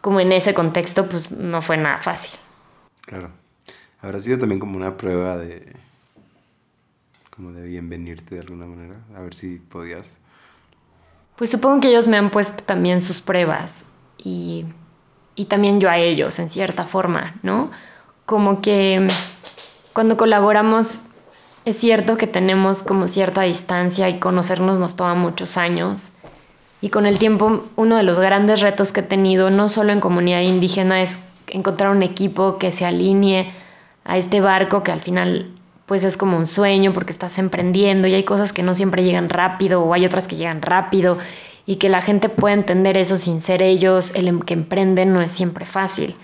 [0.00, 2.40] como en ese contexto, pues no fue nada fácil.
[3.06, 3.30] Claro.
[4.00, 5.74] Habrá sido también como una prueba de.
[7.30, 8.94] como de bienvenirte de alguna manera.
[9.16, 10.20] A ver si podías.
[11.36, 13.86] Pues supongo que ellos me han puesto también sus pruebas
[14.18, 14.66] y,
[15.34, 17.70] y también yo a ellos, en cierta forma, ¿no?
[18.24, 19.06] Como que
[19.92, 21.00] cuando colaboramos
[21.64, 26.10] es cierto que tenemos como cierta distancia y conocernos nos toma muchos años.
[26.82, 30.00] Y con el tiempo, uno de los grandes retos que he tenido, no solo en
[30.00, 31.18] comunidad indígena, es
[31.54, 33.52] encontrar un equipo que se alinee
[34.04, 35.50] a este barco que al final
[35.86, 39.28] pues es como un sueño porque estás emprendiendo y hay cosas que no siempre llegan
[39.28, 41.18] rápido o hay otras que llegan rápido
[41.66, 45.22] y que la gente pueda entender eso sin ser ellos el em, que emprenden no
[45.22, 46.16] es siempre fácil.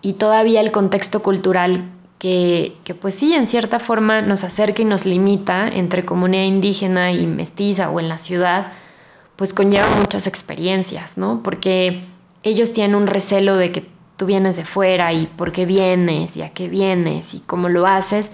[0.00, 4.84] Y todavía el contexto cultural que, que pues sí, en cierta forma nos acerca y
[4.84, 8.72] nos limita entre comunidad indígena y mestiza o en la ciudad,
[9.36, 11.42] pues conlleva muchas experiencias, ¿no?
[11.42, 12.02] Porque
[12.42, 16.42] ellos tienen un recelo de que tú vienes de fuera y por qué vienes y
[16.42, 18.32] a qué vienes y cómo lo haces.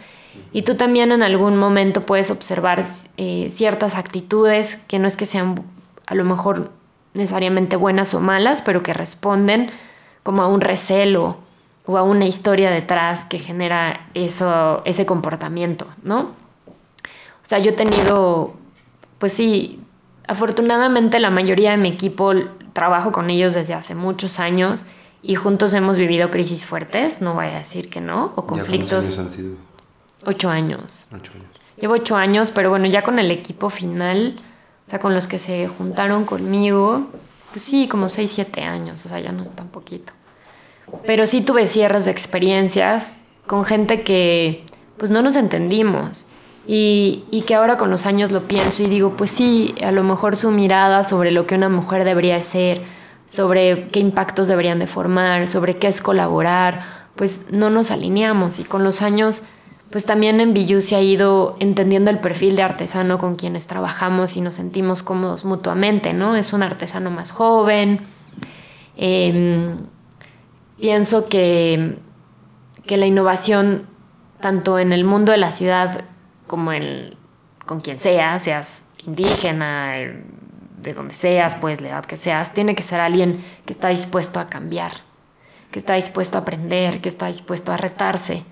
[0.50, 2.84] Y tú también en algún momento puedes observar
[3.18, 5.62] eh, ciertas actitudes que no es que sean
[6.06, 6.72] a lo mejor
[7.12, 9.70] necesariamente buenas o malas, pero que responden
[10.22, 11.36] como a un recelo
[11.84, 16.20] o a una historia detrás que genera eso, ese comportamiento, ¿no?
[16.20, 18.54] O sea, yo he tenido,
[19.18, 19.80] pues sí,
[20.26, 22.32] afortunadamente la mayoría de mi equipo
[22.72, 24.86] trabajo con ellos desde hace muchos años
[25.26, 29.06] y juntos hemos vivido crisis fuertes, no voy a decir que no, o conflictos.
[29.06, 29.56] años han sido?
[30.26, 31.06] Ocho años.
[31.14, 31.46] Ocho años.
[31.78, 34.38] Llevo ocho años, pero bueno, ya con el equipo final,
[34.86, 37.08] o sea, con los que se juntaron conmigo,
[37.52, 40.12] pues sí, como seis, siete años, o sea, ya no es tan poquito.
[41.06, 43.16] Pero sí tuve cierres de experiencias
[43.46, 44.62] con gente que
[44.98, 46.26] pues no nos entendimos
[46.66, 50.04] y, y, que ahora con los años lo pienso y digo, pues sí, a lo
[50.04, 52.82] mejor su mirada sobre lo que una mujer debería ser,
[53.28, 56.82] sobre qué impactos deberían de formar, sobre qué es colaborar,
[57.16, 59.42] pues no nos alineamos y con los años
[59.90, 64.36] pues también en Billu se ha ido entendiendo el perfil de artesano con quienes trabajamos
[64.36, 66.34] y nos sentimos cómodos mutuamente, ¿no?
[66.34, 68.00] Es un artesano más joven.
[68.96, 69.76] Eh,
[70.80, 71.96] pienso que,
[72.86, 73.86] que la innovación,
[74.40, 76.06] tanto en el mundo de la ciudad
[76.48, 77.14] como en,
[77.64, 79.94] con quien sea, seas indígena,
[80.76, 84.40] de donde seas, pues la edad que seas, tiene que ser alguien que está dispuesto
[84.40, 85.02] a cambiar,
[85.70, 88.44] que está dispuesto a aprender, que está dispuesto a retarse.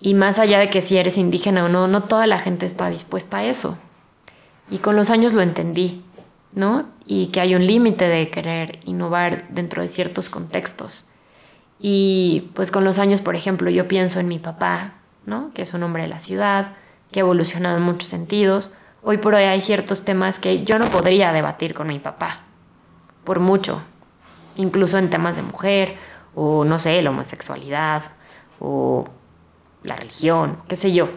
[0.00, 2.88] Y más allá de que si eres indígena o no, no toda la gente está
[2.88, 3.76] dispuesta a eso.
[4.70, 6.02] Y con los años lo entendí,
[6.52, 6.86] ¿no?
[7.06, 11.08] Y que hay un límite de querer innovar dentro de ciertos contextos.
[11.80, 14.94] Y pues con los años, por ejemplo, yo pienso en mi papá,
[15.26, 15.52] ¿no?
[15.54, 16.74] Que es un hombre de la ciudad,
[17.10, 18.72] que ha evolucionado en muchos sentidos.
[19.02, 22.40] Hoy por hoy hay ciertos temas que yo no podría debatir con mi papá,
[23.24, 23.80] por mucho,
[24.56, 25.96] incluso en temas de mujer,
[26.34, 28.02] o no sé, la homosexualidad,
[28.60, 29.04] o
[29.82, 31.08] la religión, qué sé yo.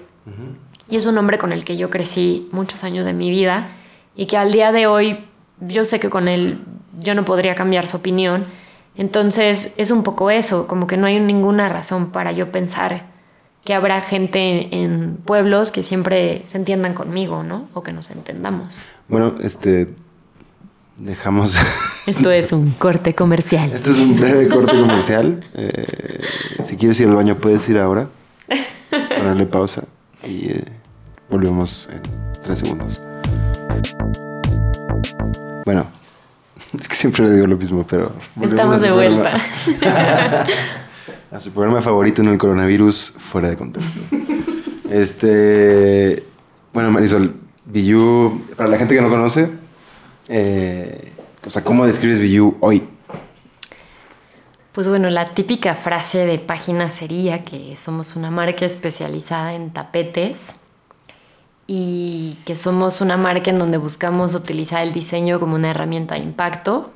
[0.89, 3.69] Y es un hombre con el que yo crecí muchos años de mi vida
[4.15, 5.25] y que al día de hoy
[5.59, 6.63] yo sé que con él
[6.99, 8.45] yo no podría cambiar su opinión
[8.95, 13.05] entonces es un poco eso, como que no hay ninguna razón para yo pensar
[13.63, 17.67] que habrá gente en, pueblos que siempre se entiendan conmigo, ¿no?
[17.73, 18.79] O que nos entendamos.
[19.07, 19.93] Bueno, este
[20.97, 21.57] dejamos.
[22.07, 23.71] Esto es un corte comercial.
[23.71, 25.45] Esto es un breve corte comercial.
[25.53, 26.23] Eh,
[26.63, 28.07] si quieres ir al baño, puedes ir ahora.
[28.89, 29.83] Ponerle pausa
[30.27, 30.65] y eh,
[31.29, 32.01] volvemos en
[32.41, 33.01] tres segundos.
[35.65, 35.87] Bueno,
[36.79, 38.11] Es que siempre le digo lo mismo, pero...
[38.41, 39.37] Estamos de vuelta.
[41.31, 44.01] A su programa favorito en el coronavirus, fuera de contexto.
[44.91, 46.21] Este...
[46.73, 47.33] Bueno, Marisol,
[47.65, 49.49] Biyu, para la gente que no conoce,
[50.27, 51.11] eh,
[51.45, 52.83] o sea, ¿cómo describes Biyu hoy?
[54.73, 60.55] Pues bueno, la típica frase de página sería que somos una marca especializada en tapetes
[61.67, 66.21] y que somos una marca en donde buscamos utilizar el diseño como una herramienta de
[66.21, 66.91] impacto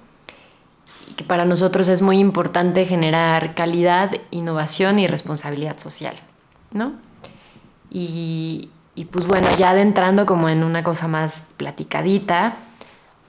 [1.16, 6.16] que para nosotros es muy importante generar calidad, innovación y responsabilidad social,
[6.72, 6.94] ¿no?
[7.90, 12.58] Y, y pues bueno, ya adentrando como en una cosa más platicadita,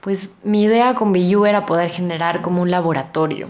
[0.01, 3.49] pues mi idea con Biyu era poder generar como un laboratorio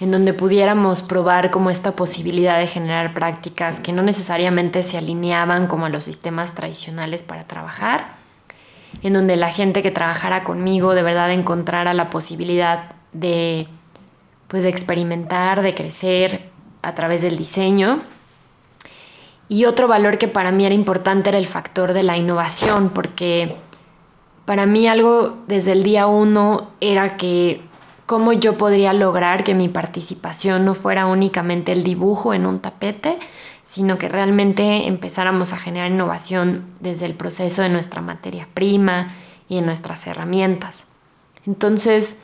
[0.00, 5.66] en donde pudiéramos probar como esta posibilidad de generar prácticas que no necesariamente se alineaban
[5.66, 8.08] como a los sistemas tradicionales para trabajar,
[9.02, 13.66] en donde la gente que trabajara conmigo de verdad encontrara la posibilidad de,
[14.48, 16.50] pues, de experimentar, de crecer
[16.82, 18.02] a través del diseño.
[19.48, 23.56] Y otro valor que para mí era importante era el factor de la innovación, porque
[24.44, 27.62] para mí algo desde el día uno era que
[28.06, 33.18] cómo yo podría lograr que mi participación no fuera únicamente el dibujo en un tapete,
[33.64, 39.14] sino que realmente empezáramos a generar innovación desde el proceso de nuestra materia prima
[39.48, 40.84] y en nuestras herramientas.
[41.46, 42.18] Entonces,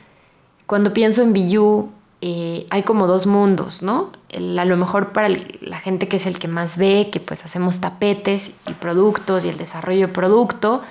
[0.71, 1.89] cuando pienso en Biyu,
[2.21, 4.13] eh, hay como dos mundos, ¿no?
[4.33, 7.81] a lo mejor para la gente que es el que más ve, que pues hacemos
[7.81, 10.81] tapetes y productos y el desarrollo de producto,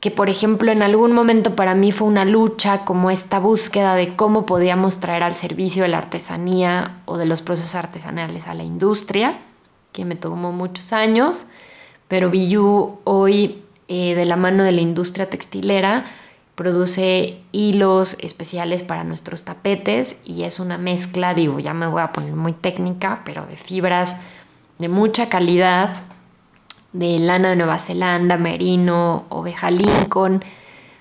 [0.00, 4.14] que por ejemplo en algún momento para mí fue una lucha como esta búsqueda de
[4.14, 8.62] cómo podíamos traer al servicio de la artesanía o de los procesos artesanales a la
[8.62, 9.38] industria,
[9.92, 11.46] que me tomó muchos años,
[12.08, 16.04] pero Biyu hoy eh, de la mano de la industria textilera
[16.54, 22.12] produce hilos especiales para nuestros tapetes y es una mezcla, digo, ya me voy a
[22.12, 24.16] poner muy técnica, pero de fibras
[24.78, 26.02] de mucha calidad
[26.92, 30.44] de lana de Nueva Zelanda, merino, oveja Lincoln,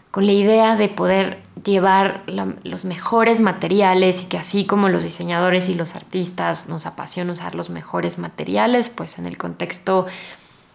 [0.09, 2.23] con la idea de poder llevar
[2.63, 7.55] los mejores materiales y que así como los diseñadores y los artistas nos apasiona usar
[7.55, 10.07] los mejores materiales, pues en el contexto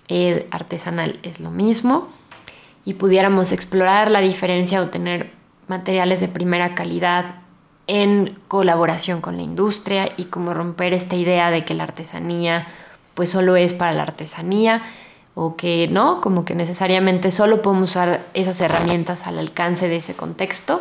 [0.09, 2.09] eh, artesanal es lo mismo
[2.87, 5.33] y pudiéramos explorar la diferencia o tener
[5.67, 7.35] materiales de primera calidad
[7.89, 12.69] en colaboración con la industria y como romper esta idea de que la artesanía
[13.15, 14.83] pues solo es para la artesanía
[15.35, 20.15] o que no, como que necesariamente solo podemos usar esas herramientas al alcance de ese
[20.15, 20.81] contexto.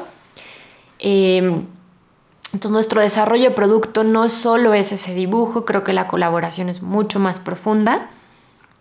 [1.00, 1.66] Em,
[2.54, 6.84] entonces nuestro desarrollo de producto no solo es ese dibujo, creo que la colaboración es
[6.84, 8.10] mucho más profunda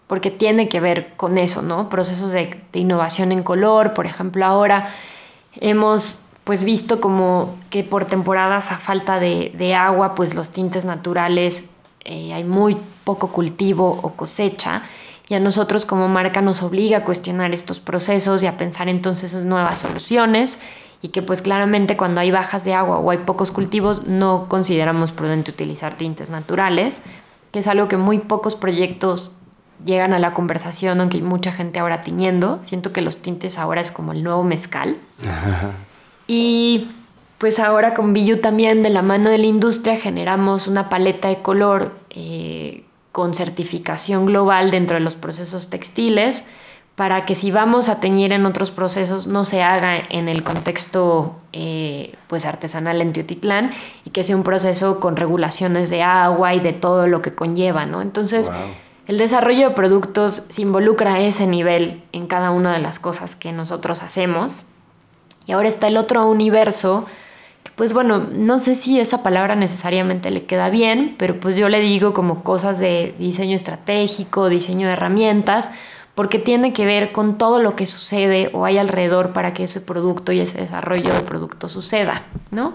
[0.07, 1.89] porque tiene que ver con eso, ¿no?
[1.89, 4.91] Procesos de, innovación en color, por ejemplo, ahora
[5.61, 11.71] hemos pues visto como que por temporadas a falta de, agua, pues los tintes naturales
[12.05, 14.83] eh, hay muy poco cultivo o cosecha
[15.27, 19.33] y a nosotros como marca nos obliga a cuestionar estos procesos y a pensar entonces
[19.33, 20.59] en nuevas soluciones
[21.01, 25.13] y que pues claramente cuando hay bajas de agua o hay pocos cultivos no consideramos
[25.13, 27.01] prudente utilizar tintes naturales,
[27.53, 29.33] que es algo que muy pocos proyectos
[29.85, 32.59] llegan a la conversación, aunque hay mucha gente ahora tiñendo.
[32.63, 34.97] Siento que los tintes ahora es como el nuevo mezcal.
[36.27, 36.89] y
[37.39, 41.37] pues ahora con Billu también, de la mano de la industria, generamos una paleta de
[41.37, 46.45] color eh, con certificación global dentro de los procesos textiles
[46.95, 51.35] para que si vamos a teñir en otros procesos no se haga en el contexto
[51.53, 53.73] eh, pues artesanal en Teotitlán
[54.05, 57.85] y que sea un proceso con regulaciones de agua y de todo lo que conlleva,
[57.85, 58.01] ¿no?
[58.01, 58.51] Entonces,
[59.07, 63.37] el desarrollo de productos se involucra a ese nivel en cada una de las cosas
[63.37, 64.63] que nosotros hacemos.
[65.47, 67.05] Y ahora está el otro universo,
[67.65, 71.69] que pues bueno, no sé si esa palabra necesariamente le queda bien, pero pues yo
[71.69, 75.71] le digo como cosas de diseño estratégico, diseño de herramientas,
[76.15, 79.81] porque tiene que ver con todo lo que sucede o hay alrededor para que ese
[79.81, 82.75] producto y ese desarrollo de producto suceda, ¿no?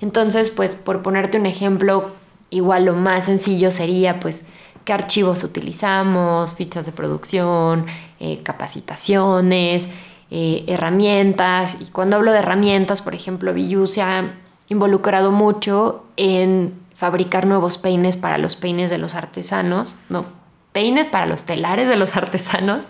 [0.00, 2.12] Entonces, pues por ponerte un ejemplo,
[2.50, 4.44] igual lo más sencillo sería pues
[4.88, 7.84] qué archivos utilizamos, fichas de producción,
[8.20, 9.90] eh, capacitaciones,
[10.30, 11.76] eh, herramientas.
[11.78, 14.32] Y cuando hablo de herramientas, por ejemplo, Billu se ha
[14.70, 20.24] involucrado mucho en fabricar nuevos peines para los peines de los artesanos, no,
[20.72, 22.88] peines para los telares de los artesanos,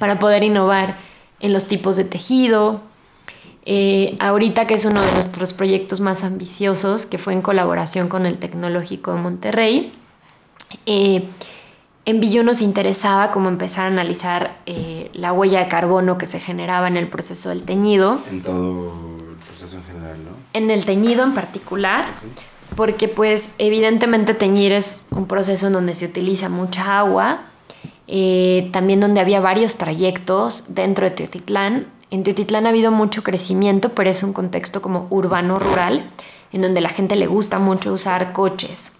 [0.00, 0.96] para poder innovar
[1.38, 2.80] en los tipos de tejido.
[3.66, 8.26] Eh, ahorita que es uno de nuestros proyectos más ambiciosos, que fue en colaboración con
[8.26, 9.92] el Tecnológico de Monterrey,
[10.86, 11.28] eh,
[12.06, 16.38] en Billu nos interesaba como empezar a analizar eh, la huella de carbono que se
[16.38, 18.20] generaba en el proceso del teñido.
[18.30, 18.92] En todo
[19.30, 20.30] el proceso en general, ¿no?
[20.52, 22.04] En el teñido en particular,
[22.76, 27.42] porque pues evidentemente teñir es un proceso en donde se utiliza mucha agua,
[28.06, 31.88] eh, también donde había varios trayectos dentro de Teotitlán.
[32.12, 36.04] En Teotitlán ha habido mucho crecimiento, pero es un contexto como urbano-rural,
[36.52, 38.92] en donde la gente le gusta mucho usar coches.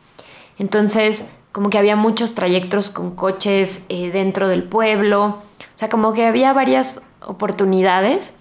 [0.58, 1.24] Entonces,
[1.57, 5.38] como que había muchos trayectos con coches eh, dentro del pueblo, o
[5.74, 8.34] sea, como que había varias oportunidades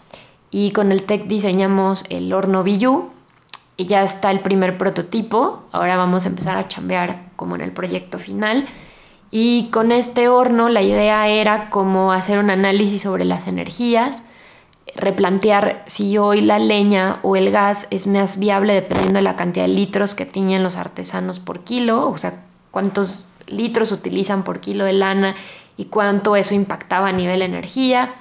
[0.51, 3.11] y con el TEC diseñamos el horno Billu
[3.77, 7.71] y ya está el primer prototipo, ahora vamos a empezar a chambear como en el
[7.71, 8.67] proyecto final.
[9.31, 14.23] Y con este horno la idea era como hacer un análisis sobre las energías,
[14.93, 19.67] replantear si hoy la leña o el gas es más viable dependiendo de la cantidad
[19.67, 22.44] de litros que tiñen los artesanos por kilo, o sea,
[22.75, 25.37] cuántos litros utilizan por kilo de lana
[25.77, 28.15] y cuánto eso impactaba a nivel energía.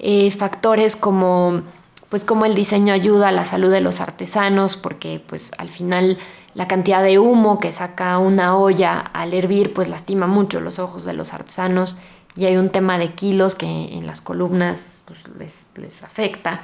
[0.00, 1.62] Eh, factores como
[2.08, 6.18] pues como el diseño ayuda a la salud de los artesanos porque pues al final
[6.54, 11.04] la cantidad de humo que saca una olla al hervir pues lastima mucho los ojos
[11.04, 11.96] de los artesanos
[12.34, 16.60] y hay un tema de kilos que en las columnas pues, les, les afecta.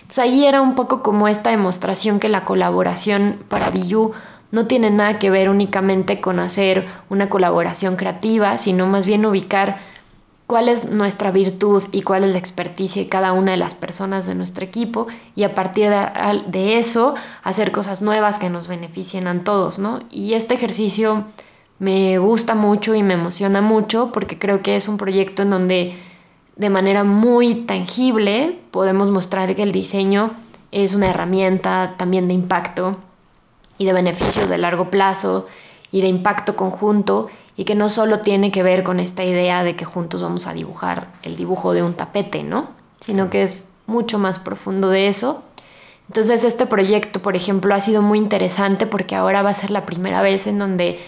[0.00, 4.12] Entonces ahí era un poco como esta demostración que la colaboración para Billu
[4.52, 9.78] no tiene nada que ver únicamente con hacer una colaboración creativa, sino más bien ubicar
[10.46, 14.26] cuál es nuestra virtud y cuál es la experticia de cada una de las personas
[14.26, 19.42] de nuestro equipo y a partir de, eso hacer cosas nuevas que nos beneficien a
[19.42, 20.00] todos, ¿no?
[20.10, 21.24] Y este ejercicio
[21.78, 25.96] me gusta mucho y me emociona mucho porque creo que es un proyecto en donde
[26.56, 30.32] de manera muy tangible podemos mostrar que el diseño
[30.70, 32.98] es una herramienta también de impacto
[33.78, 35.46] y de beneficios de largo plazo
[35.90, 39.76] y de impacto conjunto y que no solo tiene que ver con esta idea de
[39.76, 42.70] que juntos vamos a dibujar el dibujo de un tapete, ¿no?
[43.00, 45.42] Sino que es mucho más profundo de eso.
[46.08, 49.86] Entonces este proyecto, por ejemplo, ha sido muy interesante porque ahora va a ser la
[49.86, 50.98] primera vez en donde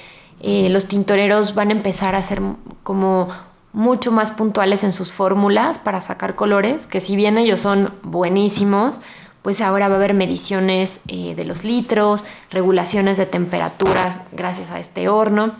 [0.41, 2.41] eh, los tintoreros van a empezar a hacer
[2.83, 3.29] como
[3.73, 9.01] mucho más puntuales en sus fórmulas para sacar colores, que si bien ellos son buenísimos,
[9.45, 14.81] pues ahora va a haber mediciones eh, de los litros, regulaciones de temperaturas gracias a
[14.81, 15.53] este horno.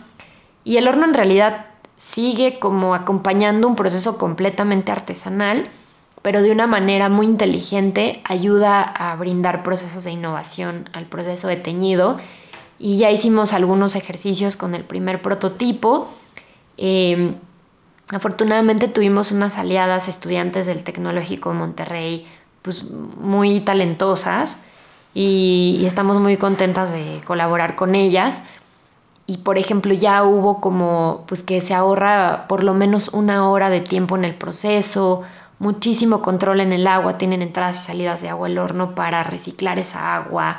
[0.63, 5.67] Y el horno en realidad sigue como acompañando un proceso completamente artesanal,
[6.23, 11.57] pero de una manera muy inteligente ayuda a brindar procesos de innovación al proceso de
[11.57, 12.17] teñido.
[12.79, 16.09] Y ya hicimos algunos ejercicios con el primer prototipo.
[16.77, 17.35] Em,
[18.09, 22.27] afortunadamente tuvimos unas aliadas estudiantes del Tecnológico de Monterrey
[22.65, 24.57] pues muy talentosas
[25.13, 28.41] y, estamos muy contentas de colaborar con ellas.
[29.27, 33.69] Y por ejemplo ya hubo como pues que se ahorra por lo menos una hora
[33.69, 35.21] de tiempo en el proceso,
[35.59, 39.79] muchísimo control en el agua, tienen entradas y salidas de agua al horno para reciclar
[39.79, 40.57] esa agua.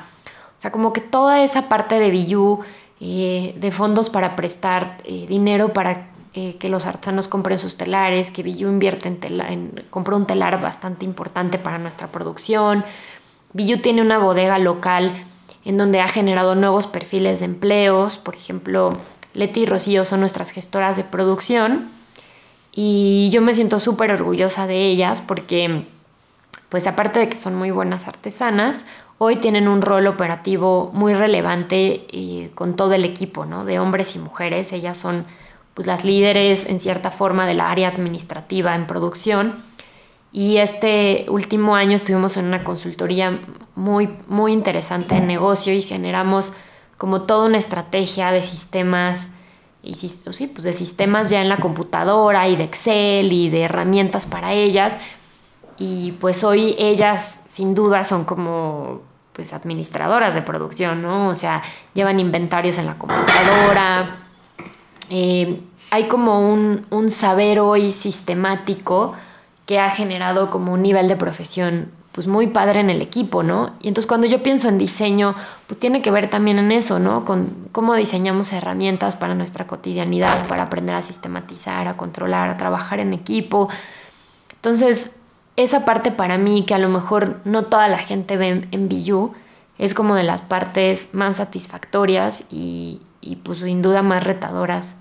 [0.59, 2.61] O sea, como que toda esa parte de Billú,
[3.01, 8.31] eh, de fondos para prestar eh, dinero para eh, que los artesanos compren sus telares,
[8.31, 12.85] que Billu invierte en, tela, en compró un telar bastante importante para nuestra producción.
[13.55, 15.25] Billu tiene una bodega local
[15.65, 18.19] en donde ha generado nuevos perfiles de empleos.
[18.19, 18.91] Por ejemplo,
[19.33, 21.89] Leti y Rocío son nuestras gestoras de producción
[22.71, 25.85] y yo me siento súper orgullosa de ellas porque,
[26.69, 28.85] pues aparte de que son muy buenas artesanas,
[29.17, 33.65] hoy tienen un rol operativo muy relevante eh, con todo el equipo, ¿no?
[33.65, 34.75] De hombres y mujeres.
[34.75, 35.25] Ellas son
[35.77, 39.63] pues, las líderes en cierta forma del área administrativa en producción.
[40.33, 43.41] Y este último año estuvimos en una consultoría
[43.75, 46.55] muy, muy interesante en negocio y generamos
[46.97, 49.33] como toda una estrategia de sistemas,
[49.83, 54.25] y sí, pues de sistemas ya en la computadora y de Excel y de herramientas
[54.25, 54.99] para ellas.
[55.77, 59.03] Y pues hoy ellas sin duda son como
[59.35, 61.29] pues administradoras de producción, ¿no?
[61.29, 61.63] O sea,
[61.93, 64.26] llevan inventarios en la computadora,
[65.11, 69.15] eh, hay como un, saber hoy sistemático
[69.67, 73.75] que ha generado como un nivel de profesión pues muy padre en el equipo, ¿no?
[73.83, 75.35] Y entonces cuando yo pienso en diseño,
[75.67, 77.27] pues tiene que ver también en eso, ¿no?
[77.27, 83.01] Con cómo diseñamos herramientas para nuestra cotidianidad, para aprender a sistematizar, a controlar, a trabajar
[83.01, 83.69] en equipo.
[84.55, 85.11] Entonces,
[85.57, 89.35] esa parte para mí, que a lo mejor no toda la gente ve en Billú,
[89.79, 94.97] es como de las partes más satisfactorias y, y pues sin duda más retadoras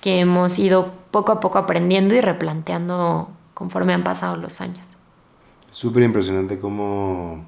[0.00, 4.96] que hemos ido poco a poco aprendiendo y replanteando conforme han pasado los años.
[5.68, 7.44] Súper impresionante cómo,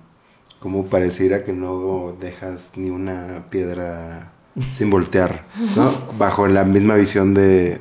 [0.60, 4.32] cómo pareciera que no dejas ni una piedra
[4.70, 5.44] sin voltear,
[5.76, 5.90] ¿no?
[6.18, 7.80] Bajo la misma visión de,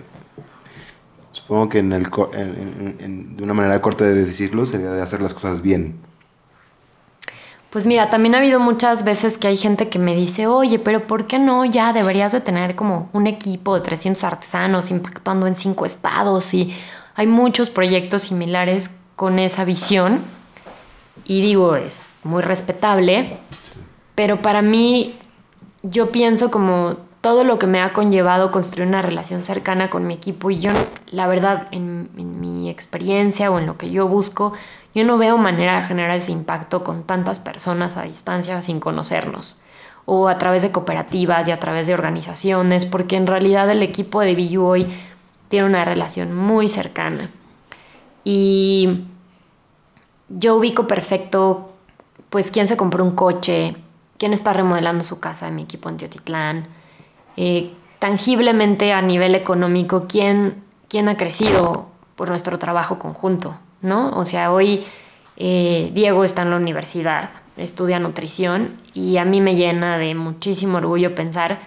[1.31, 5.61] supongo que en el, de una manera corta de decirlo, sería de hacer las cosas
[5.61, 5.95] bien.
[7.71, 11.07] Pues mira, también ha habido muchas veces que hay gente que me dice, oye, pero
[11.07, 11.63] ¿por qué no?
[11.63, 16.75] Ya deberías de tener como un equipo de 300 artesanos impactando en cinco estados y
[17.15, 20.19] hay muchos proyectos similares con esa visión.
[21.23, 23.37] Y digo, es muy respetable,
[24.15, 25.17] pero para mí
[25.81, 30.15] yo pienso como todo lo que me ha conllevado construir una relación cercana con mi
[30.15, 30.71] equipo y yo,
[31.11, 34.53] la verdad, en, en mi experiencia o en lo que yo busco,
[34.93, 39.61] yo no veo manera de generar ese impacto con tantas personas a distancia sin conocernos
[40.05, 44.21] o a través de cooperativas y a través de organizaciones, porque en realidad el equipo
[44.21, 44.87] de BU hoy
[45.49, 47.29] tiene una relación muy cercana.
[48.23, 49.05] Y
[50.29, 51.73] yo ubico perfecto,
[52.29, 53.75] pues, quién se compró un coche,
[54.17, 56.67] quién está remodelando su casa de mi equipo en Teotitlán,
[57.37, 63.55] eh, tangiblemente a nivel económico, quién, quién ha crecido por nuestro trabajo conjunto.
[63.81, 64.11] ¿no?
[64.17, 64.83] O sea, hoy
[65.37, 70.77] eh, Diego está en la universidad, estudia nutrición y a mí me llena de muchísimo
[70.77, 71.59] orgullo pensar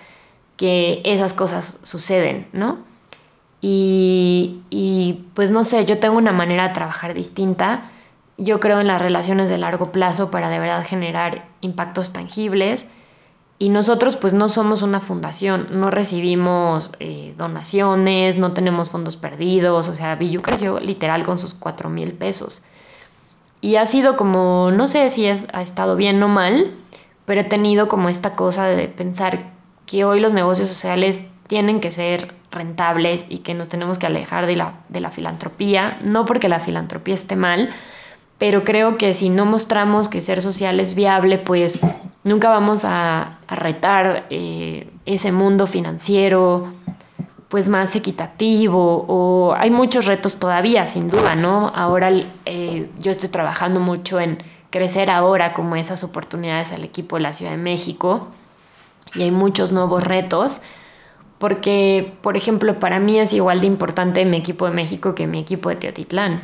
[0.57, 2.79] que esas cosas suceden, ¿no?
[3.61, 7.91] Y, y, pues no sé, yo tengo una manera de trabajar distinta.
[8.37, 12.89] Yo creo en las relaciones de largo plazo para de verdad generar impactos tangibles.
[13.59, 19.89] Y nosotros pues no somos una fundación, no recibimos eh, donaciones, no tenemos fondos perdidos,
[19.89, 22.65] o sea, Billu creció literal con sus 4 mil pesos.
[23.61, 26.73] Y ha sido como, no sé si es, ha estado bien o mal,
[27.25, 29.53] pero he tenido como esta cosa de pensar
[29.87, 34.47] que hoy los negocios sociales tienen que ser rentables y que nos tenemos que alejar
[34.47, 37.71] de la, de la filantropía, no porque la filantropía esté mal,
[38.39, 41.81] pero creo que si no mostramos que ser social es viable, pues
[42.25, 46.69] nunca vamos a, retar eh, ese mundo financiero
[47.49, 52.11] pues más equitativo o hay muchos retos todavía sin duda no ahora
[52.47, 54.39] eh, yo estoy trabajando mucho en
[54.71, 58.29] crecer ahora como esas oportunidades al equipo de la Ciudad de México
[59.15, 60.63] y hay muchos nuevos retos
[61.39, 65.41] porque, por ejemplo, para mí es igual de importante mi equipo de México que mi
[65.41, 66.41] equipo de Teotitlán,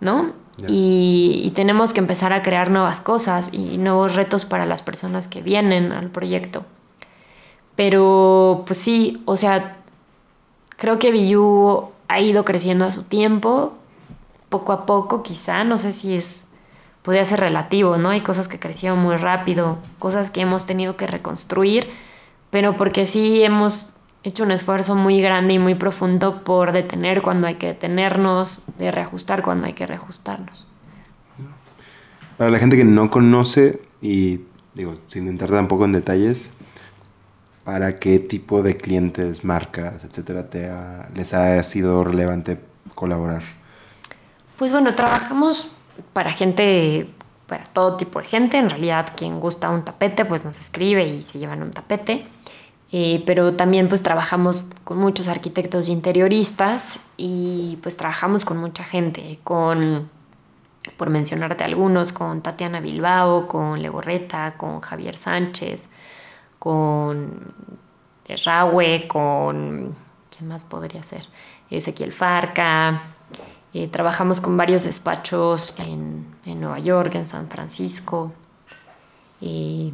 [0.00, 0.32] ¿no?
[0.68, 5.40] Y, tenemos que empezar a crear nuevas cosas y nuevos retos para las personas que
[5.40, 6.64] vienen al proyecto.
[7.76, 9.78] Pero, pues sí, o sea,
[10.76, 13.72] creo que Biyu ha ido creciendo a su tiempo,
[14.50, 16.44] poco a poco quizá, no sé si es,
[17.02, 18.10] podría ser relativo, ¿no?
[18.10, 21.88] Hay cosas que crecieron muy rápido, cosas que hemos tenido que reconstruir
[22.50, 27.46] pero porque sí hemos hecho un esfuerzo muy grande y muy profundo por detener cuando
[27.46, 30.66] hay que detenernos, de reajustar cuando hay que reajustarnos.
[32.36, 34.40] Para la gente que no conoce, y
[34.74, 36.52] digo, sin entrar tampoco en detalles,
[37.64, 40.70] ¿para qué tipo de clientes, marcas, etcétera, te
[41.14, 42.58] les ha sido relevante
[42.94, 43.42] colaborar?
[44.56, 45.72] Pues bueno, trabajamos
[46.12, 47.08] para gente,
[47.46, 48.58] para todo tipo de gente.
[48.58, 52.26] En realidad, quien gusta un tapete, pues nos escribe y se llevan un tapete.
[52.92, 59.38] Eh, pero también pues trabajamos con muchos arquitectos interioristas y pues trabajamos con mucha gente,
[59.44, 60.10] con,
[60.96, 65.88] por mencionarte algunos, con Tatiana Bilbao, con Legorreta, con Javier Sánchez,
[66.58, 67.54] con
[68.44, 69.94] Rahue, con,
[70.36, 71.28] ¿quién más podría ser?
[71.70, 73.00] Ezequiel Farca,
[73.72, 78.32] eh, trabajamos con varios despachos en, en, Nueva York, en San Francisco,
[79.40, 79.92] eh,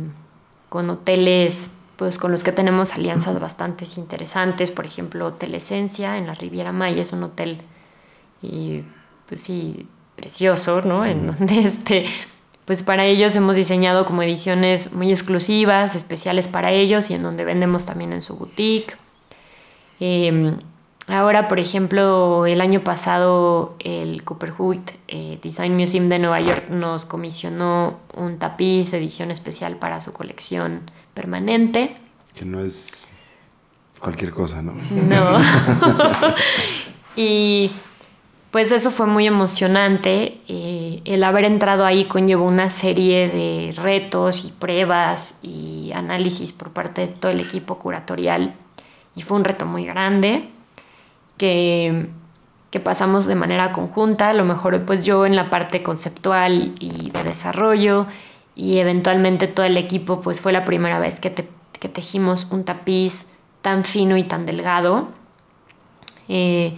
[0.70, 6.26] con hoteles pues con los que tenemos alianzas bastante interesantes, por ejemplo, Hotel Esencia en
[6.26, 7.62] la Riviera Maya, es un hotel
[8.42, 8.82] y
[9.26, 11.04] pues sí, precioso, ¿no?
[11.04, 12.04] En donde este,
[12.64, 17.44] pues para ellos hemos diseñado como ediciones muy exclusivas, especiales para ellos y en donde
[17.44, 18.96] vendemos también en su boutique.
[20.00, 20.58] Em,
[21.14, 24.54] ahora, por ejemplo, el año pasado el Cooper
[25.08, 30.90] eh, Design Museum de Nueva York nos comisionó un tapiz, edición especial para su colección
[31.14, 31.96] permanente.
[32.34, 33.10] Que no es
[34.00, 34.72] cualquier cosa, ¿no?
[34.72, 35.38] No.
[37.16, 37.70] y
[38.50, 40.40] pues eso fue muy emocionante.
[40.48, 46.72] Eh, el haber entrado ahí conllevó una serie de retos y pruebas y análisis por
[46.72, 48.54] parte de todo el equipo curatorial.
[49.14, 50.50] Y fue un reto muy grande
[51.36, 52.10] que,
[52.84, 54.28] pasamos de manera conjunta.
[54.28, 58.06] A lo mejor pues yo en la parte conceptual y de desarrollo
[58.54, 63.30] y eventualmente todo el equipo pues fue la primera vez que, tejimos un tapiz
[63.62, 65.08] tan fino y tan delgado.
[66.28, 66.76] Eh,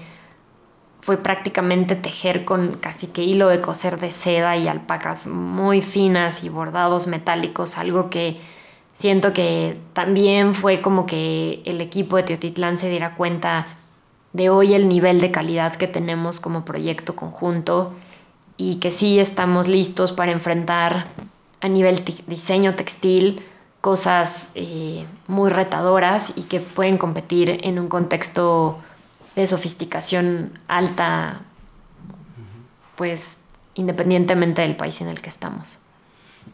[1.00, 6.44] fue prácticamente tejer con casi que hilo de coser de seda y alpacas muy finas
[6.44, 8.38] y bordados metálicos, algo que
[8.94, 13.77] siento que también fue como que el equipo de Teotitlán se diera cuenta
[14.32, 17.94] de hoy el nivel de calidad que tenemos como proyecto conjunto
[18.56, 21.06] y que sí estamos listos para enfrentar
[21.60, 23.42] a nivel diseño textil
[23.80, 28.78] cosas eh, muy retadoras y que pueden competir en un contexto
[29.36, 31.42] de sofisticación alta,
[32.96, 33.38] pues
[33.74, 35.78] independientemente del país en el que estamos.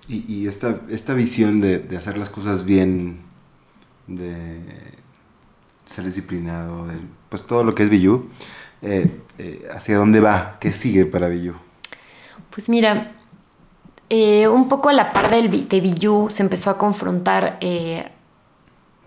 [0.06, 3.20] Y, esta, esta, visión de, hacer las cosas bien,
[4.06, 4.60] de
[5.86, 6.98] ser disciplinado, de,
[7.34, 8.28] pues todo lo que es Billu,
[8.80, 10.56] eh, eh, ¿hacia dónde va?
[10.60, 11.54] ¿Qué sigue para Billu?
[12.50, 13.10] Pues mira,
[14.08, 17.58] eh, un poco a la par del, de Billu se empezó a confrontar,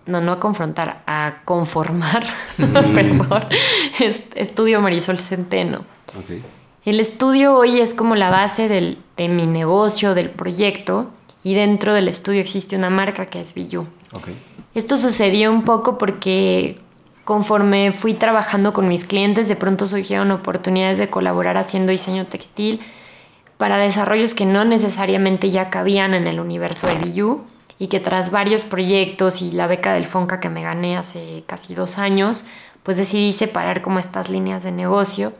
[0.04, 2.26] no, no a confrontar, a conformar,
[2.94, 3.44] perdón,
[4.34, 5.86] estudio Marisol Centeno.
[6.84, 11.10] El estudio hoy es como la base del, de mi negocio, del proyecto,
[11.42, 13.86] y dentro del estudio existe una marca que es Billu.
[14.74, 16.76] Esto sucedió un poco porque
[17.28, 22.80] conforme fui trabajando con mis clientes, de pronto surgieron oportunidades de colaborar haciendo diseño textil
[23.58, 27.44] para desarrollos que no necesariamente ya cabían en el universo de BU
[27.78, 31.74] y que tras varios proyectos y la beca del FONCA que me gané hace casi
[31.74, 32.46] dos años,
[32.82, 35.34] pues decidí separar como estas líneas de negocio.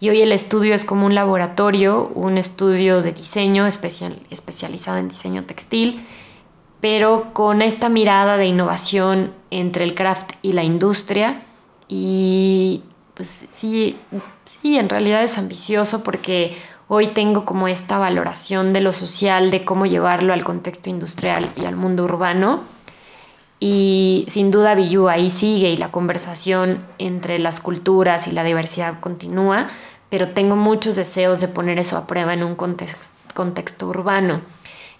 [0.00, 5.08] Y hoy el estudio es como un laboratorio, un estudio de diseño especial, especializado en
[5.08, 6.04] diseño textil,
[6.82, 11.40] pero con esta mirada de innovación entre el craft y la industria.
[11.88, 12.82] Y
[13.14, 13.96] pues sí,
[14.44, 16.54] sí, en realidad es ambicioso porque
[16.94, 21.64] Hoy tengo como esta valoración de lo social, de cómo llevarlo al contexto industrial y
[21.64, 22.64] al mundo urbano.
[23.58, 29.00] Y sin duda Billu ahí sigue y la conversación entre las culturas y la diversidad
[29.00, 29.68] continúa,
[30.10, 34.42] pero tengo muchos deseos de poner eso a prueba en un contexto, urbano.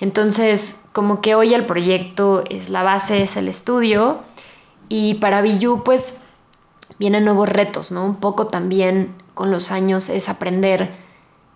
[0.02, 4.18] Entonces, como que hoy el proyecto es la base, es el estudio,
[4.88, 6.16] y para Billu pues
[6.98, 8.04] vienen nuevos retos, ¿no?
[8.04, 10.90] Un poco también con los años es aprender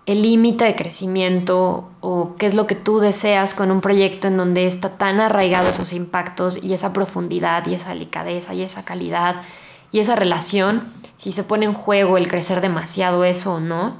[0.07, 4.37] el límite de crecimiento o qué es lo que tú deseas con un proyecto en
[4.37, 9.43] donde está tan arraigado esos impactos y esa profundidad y esa delicadeza y esa calidad
[9.91, 10.87] y esa relación,
[11.17, 13.97] si se pone en juego el crecer demasiado eso o no.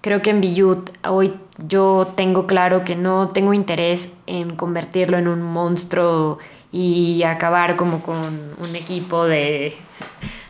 [0.00, 1.34] Creo que en Billut hoy
[1.66, 6.38] yo tengo claro que no tengo interés en convertirlo en un monstruo
[6.70, 9.74] y acabar como con un equipo de,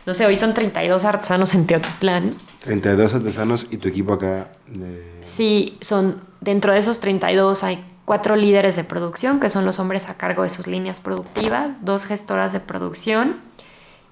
[0.05, 4.51] no sé, hoy son 32 artesanos en Teotitlán 32 artesanos y tu equipo acá.
[4.67, 5.19] De...
[5.23, 10.09] Sí, son dentro de esos 32 hay cuatro líderes de producción, que son los hombres
[10.09, 13.35] a cargo de sus líneas productivas, dos gestoras de producción,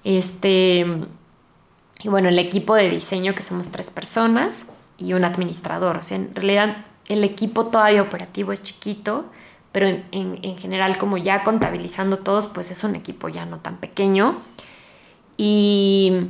[0.04, 0.86] este,
[2.02, 4.66] y bueno, el equipo de diseño, que somos tres personas,
[4.98, 5.96] y un administrador.
[5.96, 9.24] O sea, en realidad el equipo todavía operativo es chiquito,
[9.72, 13.76] pero en, en general, como ya contabilizando todos, pues es un equipo ya no tan
[13.76, 14.40] pequeño.
[15.36, 16.28] Y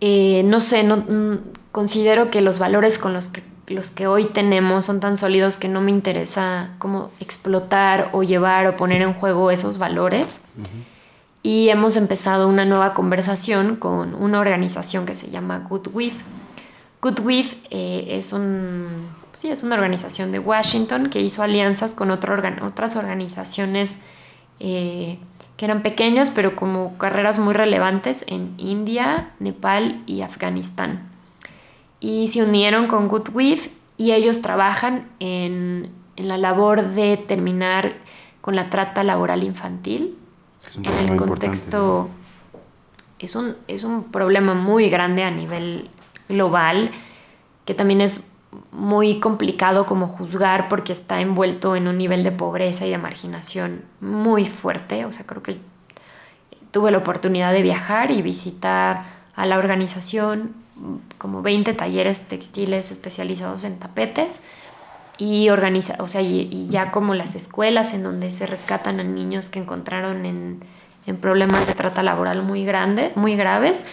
[0.00, 1.38] eh, no sé, no, mm,
[1.72, 5.66] considero que los valores con los que, los que hoy tenemos son tan sólidos que
[5.66, 10.42] no me interesa como explotar o llevar o poner en juego esos valores.
[11.42, 16.14] Y hemos empezado una nueva conversación con una organización que se llama Good With.
[17.04, 22.10] Good With eh, es, un, sí, es una organización de Washington que hizo alianzas con
[22.10, 23.96] otras organizaciones
[24.58, 25.18] eh,
[25.58, 31.10] que eran pequeñas, pero como carreras muy relevantes en India, Nepal y Afganistán.
[32.00, 33.28] Y se unieron con Good
[33.98, 37.96] y ellos trabajan en, en, la labor de terminar
[38.40, 40.16] con la trata laboral infantil.
[40.82, 42.08] en el contexto...
[43.18, 45.88] Es un, es un problema muy grande a nivel
[46.28, 46.90] global,
[47.64, 48.24] que también es
[48.72, 53.82] muy complicado como juzgar porque está envuelto en un nivel de pobreza y de marginación
[54.00, 55.04] muy fuerte.
[55.04, 55.58] O sea, creo que
[56.70, 60.54] tuve la oportunidad de viajar y visitar a la organización
[61.18, 64.40] como 20 talleres textiles especializados en tapetes
[65.16, 69.48] y organiza, o sea, y, ya como las escuelas en donde se rescatan a niños
[69.48, 70.60] que encontraron en,
[71.06, 73.84] en problemas de trata laboral muy grande, muy graves.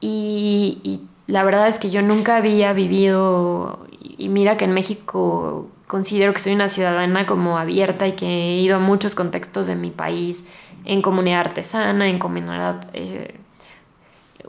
[0.00, 5.68] Y, y la verdad es que yo nunca había vivido, y mira que en México
[5.86, 9.76] considero que soy una ciudadana como abierta y que he ido a muchos contextos de
[9.76, 10.44] mi país,
[10.84, 13.38] en comunidad artesana, en comunidad eh,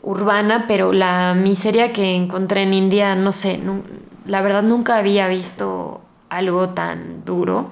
[0.02, 3.60] urbana, pero la miseria que encontré en India, no sé,
[4.26, 6.00] la verdad nunca había visto
[6.30, 7.70] algo tan duro.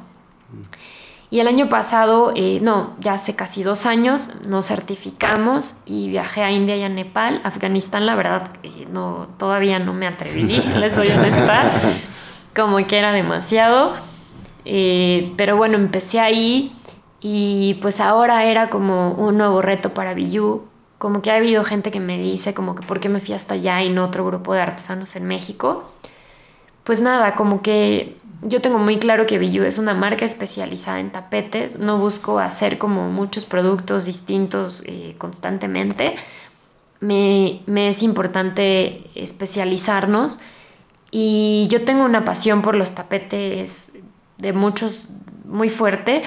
[1.30, 6.42] Y el año pasado, eh, no, ya hace casi dos años, nos certificamos y viajé
[6.42, 7.40] a India y a Nepal.
[7.44, 10.42] Afganistán, la verdad, eh, no, todavía no me atreví,
[10.80, 11.70] les soy honesta,
[12.54, 13.94] como que era demasiado.
[14.64, 16.72] Eh, pero bueno, empecé ahí
[17.20, 20.64] y pues ahora era como un nuevo reto para Biyu.
[20.98, 23.54] Como que ha habido gente que me dice como que por qué me fui hasta
[23.54, 25.84] allá y no otro grupo de artesanos en México.
[26.82, 31.10] Pues nada, como que yo tengo muy claro que Billu es una marca especializada en
[31.10, 31.78] tapetes.
[31.78, 36.16] No busco hacer como muchos productos distintos eh, constantemente.
[37.00, 40.38] Me, es importante especializarnos
[41.10, 43.90] y yo tengo una pasión por los tapetes
[44.36, 45.08] de muchos
[45.44, 46.22] muy fuerte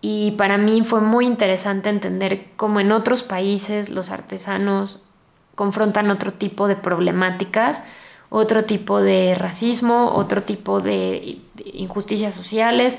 [0.00, 5.04] y para mí fue muy interesante entender cómo en otros países los artesanos
[5.56, 7.82] confrontan otro tipo de problemáticas
[8.30, 11.38] otro tipo de racismo, otro tipo de
[11.72, 12.98] injusticias sociales,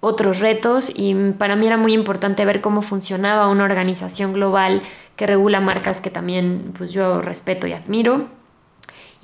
[0.00, 4.82] otros retos y para mí era muy importante ver cómo funcionaba una organización global
[5.16, 8.26] que regula marcas que también pues yo respeto y admiro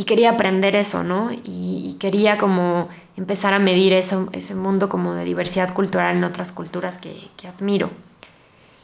[0.01, 1.31] y quería aprender eso, ¿no?
[1.45, 2.89] Y, quería como
[3.19, 7.47] empezar a medir eso, ese mundo como de diversidad cultural en otras culturas que, que
[7.47, 7.91] admiro.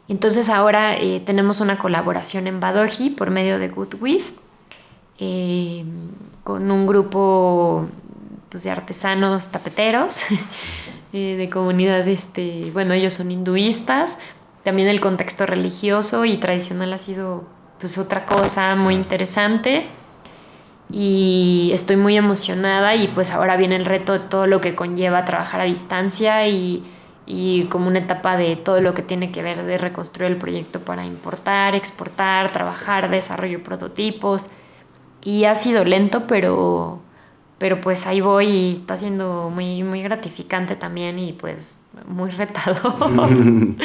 [0.08, 3.94] Y entonces ahora eh, tenemos una colaboración en Badoji por medio de Good
[5.18, 5.84] eh,
[6.46, 7.88] con un grupo
[8.50, 10.20] pues, de artesanos tapeteros
[11.12, 14.20] eh, de comunidad, este, bueno, ellos son hinduistas,
[14.62, 17.42] también el contexto religioso y tradicional ha sido
[17.80, 19.88] pues otra cosa muy interesante.
[20.88, 25.24] Y estoy muy emocionada y pues ahora viene el reto de todo lo que conlleva
[25.24, 26.84] trabajar a distancia y,
[27.26, 30.78] y como una etapa de todo lo que tiene que ver de reconstruir el proyecto
[30.78, 34.50] para importar, exportar, trabajar, desarrollo prototipos,
[35.26, 37.00] y ha sido lento, pero,
[37.58, 42.76] pero pues ahí voy y está siendo muy, muy gratificante también y pues muy retado.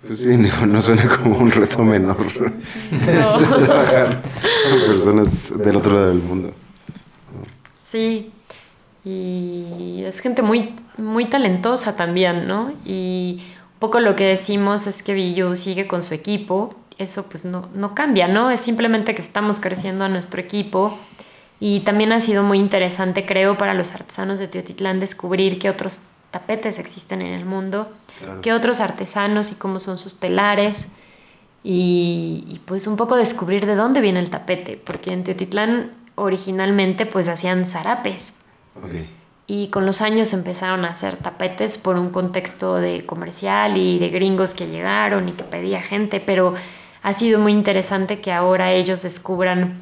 [0.00, 0.28] Pues sí,
[0.68, 2.16] no, suena como un reto menor.
[2.20, 3.58] No.
[3.66, 6.52] trabajar con personas del otro lado del mundo.
[7.82, 8.30] Sí,
[9.04, 12.72] y es gente muy, muy talentosa también, ¿no?
[12.84, 13.42] Y
[13.72, 17.68] un poco lo que decimos es que Billu sigue con su equipo eso pues no,
[17.74, 18.50] no cambia, ¿no?
[18.50, 20.98] Es simplemente que estamos creciendo a nuestro equipo,
[21.58, 26.00] Y también ha sido muy interesante, creo, para los artesanos de Teotitlán descubrir qué otros
[26.30, 27.88] tapetes existen en el mundo,
[28.42, 30.88] qué otros artesanos y cómo son sus telares.
[31.64, 37.26] Y, pues un poco descubrir de dónde viene el tapete, porque en Teotitlán originalmente pues
[37.28, 38.34] hacían zarapes.
[39.46, 44.10] Y con los años empezaron a hacer tapetes por un contexto de comercial y de
[44.10, 46.54] gringos que llegaron y que pedía gente, pero
[47.06, 49.76] ha sido muy interesante que ahora ellos descubran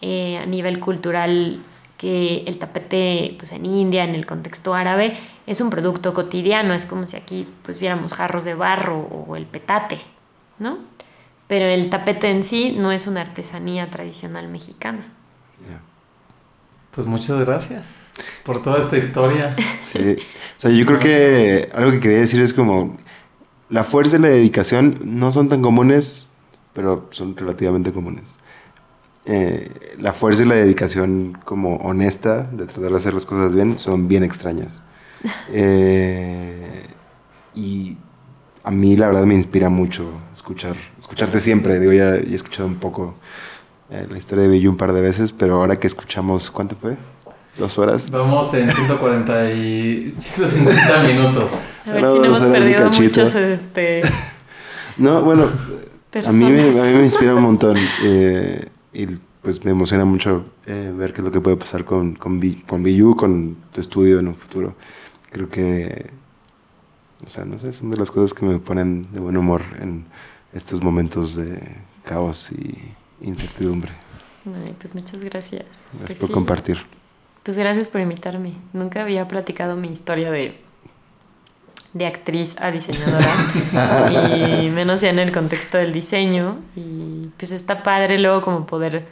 [0.00, 1.62] eh, a nivel cultural
[1.96, 6.84] que el tapete pues en India, en el contexto árabe, es un producto cotidiano, es
[6.84, 10.00] como si aquí pues viéramos jarros de barro o el petate,
[10.58, 10.78] ¿no?
[11.46, 15.06] Pero el tapete en sí no es una artesanía tradicional mexicana.
[16.90, 18.10] Pues muchas gracias
[18.42, 19.54] por toda esta historia.
[19.84, 20.16] Sí.
[20.56, 22.96] O sea, yo creo que algo que quería decir es como
[23.68, 26.33] la fuerza y la dedicación no son tan comunes,
[26.74, 28.36] pero son relativamente comunes.
[29.26, 33.78] Eh, la fuerza y la dedicación como honesta de tratar de hacer las cosas bien
[33.78, 34.82] son bien extrañas.
[35.54, 36.82] Eh,
[37.54, 37.96] y
[38.62, 41.80] a mí la verdad me inspira mucho escuchar, escucharte siempre.
[41.80, 43.14] Digo, ya, he escuchado un poco
[43.90, 46.96] eh, la historia de Billy un par de veces, pero ahora que escuchamos, ¿cuánto fue?
[47.58, 48.10] ¿Dos horas?
[48.10, 51.50] Vamos en 140 y 150 minutos.
[51.86, 54.00] A ver si no hemos perdido muchos, este...
[54.98, 55.48] no, bueno,
[56.24, 57.76] a mí, me, a mí me inspira un montón.
[58.02, 59.06] Eh, y
[59.42, 63.16] pues me emociona mucho eh, ver qué es lo que puede pasar con, con, con
[63.16, 64.74] con tu estudio en un futuro.
[65.30, 66.10] Creo que,
[67.26, 70.06] o sea, no sé, son de las cosas que me ponen de buen humor en
[70.54, 71.58] estos momentos de
[72.04, 72.74] caos y
[73.20, 73.92] incertidumbre.
[74.46, 75.64] Ay, pues muchas gracias.
[75.92, 76.78] Gracias pues por compartir.
[77.42, 78.54] Pues gracias por invitarme.
[78.72, 80.58] Nunca había platicado mi historia de,
[81.94, 83.30] de actriz a diseñadora
[84.10, 86.58] y menos ya en el contexto del diseño.
[86.76, 89.06] Y pues está padre luego como poder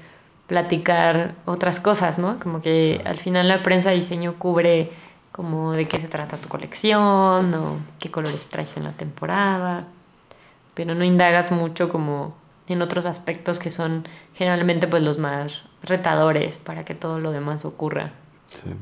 [0.48, 2.38] platicar otras cosas, ¿no?
[2.40, 4.90] Como que al final la prensa de diseño cubre
[5.30, 9.86] como de qué se trata tu colección o qué colores traes en la temporada,
[10.74, 12.34] pero no indagas mucho como
[12.68, 17.64] en otros aspectos que son generalmente pues los más retadores para que todo lo demás
[17.64, 18.10] ocurra.
[18.48, 18.74] Sí.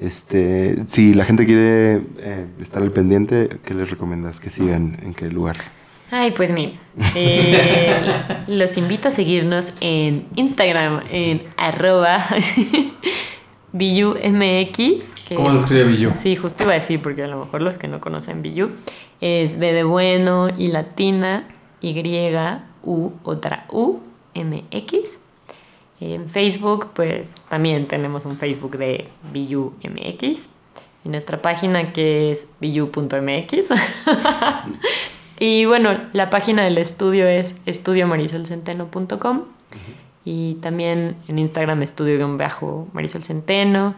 [0.00, 5.12] Este, si la gente quiere eh, estar al pendiente, ¿qué les recomiendas que sigan en
[5.14, 5.56] qué lugar?
[6.10, 6.72] Ay, pues mira,
[7.16, 8.00] eh,
[8.46, 12.24] los invito a seguirnos en Instagram, en arroba
[13.72, 15.34] BilluMX.
[15.34, 16.12] ¿Cómo se escribe Billu?
[16.16, 18.70] Sí, justo iba a decir, porque a lo mejor los que no conocen Billu,
[19.20, 21.48] es B de bueno y latina,
[21.80, 21.94] Y,
[22.82, 23.98] U, otra U,
[24.34, 25.18] MX.
[26.00, 30.48] En Facebook, pues también tenemos un Facebook de BilluMX.
[31.04, 33.68] En nuestra página que es billu.mx.
[35.40, 39.42] Y bueno, la página del estudio es estudiomarisolcenteno.com
[40.24, 43.94] y también en Instagram estudio-marisol centeno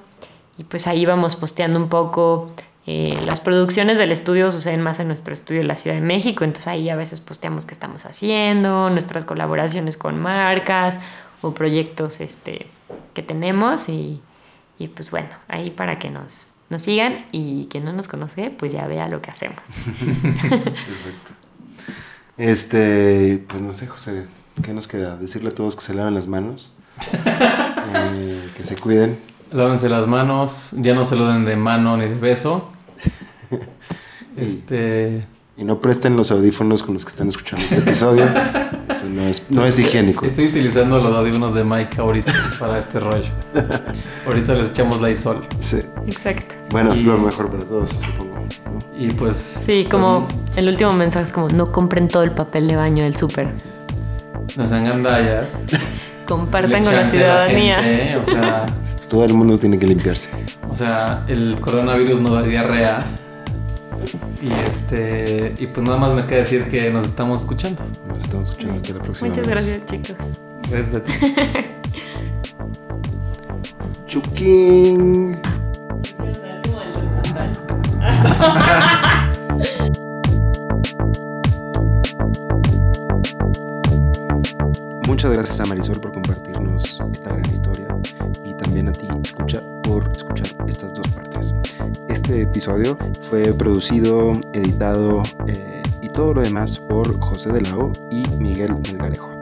[0.58, 2.50] y pues ahí vamos posteando un poco
[2.86, 6.44] eh, las producciones del estudio suceden más en nuestro estudio en la Ciudad de México,
[6.44, 10.98] entonces ahí a veces posteamos qué estamos haciendo, nuestras colaboraciones con marcas
[11.42, 12.66] o proyectos este,
[13.14, 14.20] que tenemos y,
[14.78, 18.72] y pues bueno, ahí para que nos, nos sigan y quien no nos conoce, pues
[18.72, 19.60] ya vea lo que hacemos.
[19.84, 21.32] Perfecto.
[22.36, 24.24] Este, pues no sé, José,
[24.62, 25.16] ¿qué nos queda?
[25.16, 26.72] Decirle a todos que se laven las manos,
[27.94, 29.18] eh, que se cuiden.
[29.50, 32.70] Lávense las manos, ya no se lo den de mano ni de beso.
[34.36, 35.26] este.
[35.56, 38.24] Y no presten los audífonos con los que están escuchando este episodio.
[39.00, 40.26] Eso no es, no es higiénico.
[40.26, 43.30] Estoy utilizando los audífonos de Mike ahorita para este rollo.
[44.26, 45.46] ahorita les echamos la isol.
[45.58, 45.78] Sí.
[46.06, 46.54] Exacto.
[46.68, 48.44] Bueno, lo mejor para todos, supongo.
[48.98, 49.36] Y pues.
[49.36, 53.16] Sí, como el último mensaje es como: no compren todo el papel de baño del
[53.16, 53.54] súper.
[54.58, 55.64] No sean gandallas.
[56.28, 58.18] Compartan con la ciudadanía.
[58.18, 58.66] o sea.
[59.08, 60.30] Todo el mundo tiene que limpiarse.
[60.68, 63.04] O sea, el coronavirus no da diarrea
[64.42, 67.82] y este y pues nada más me queda decir que nos estamos escuchando.
[68.06, 69.28] Nos estamos escuchando hasta la próxima.
[69.28, 70.16] Muchas gracias, chicos.
[70.70, 71.12] Gracias a ti.
[74.06, 75.40] Chuking.
[85.06, 87.88] Muchas gracias a Marisol por compartirnos esta gran historia
[88.44, 90.49] y también a ti, escucha, por escuchar.
[92.30, 98.22] Este episodio fue producido, editado eh, y todo lo demás por José de Lao y
[98.38, 99.32] Miguel Melgarejo.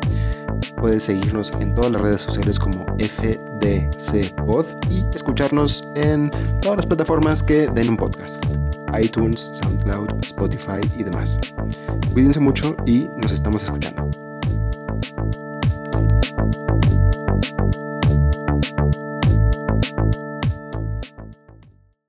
[0.75, 6.31] Puedes seguirnos en todas las redes sociales como FDC Pod y escucharnos en
[6.63, 8.43] todas las plataformas que den un podcast.
[8.99, 11.39] iTunes, SoundCloud, Spotify y demás.
[12.15, 14.09] Cuídense mucho y nos estamos escuchando.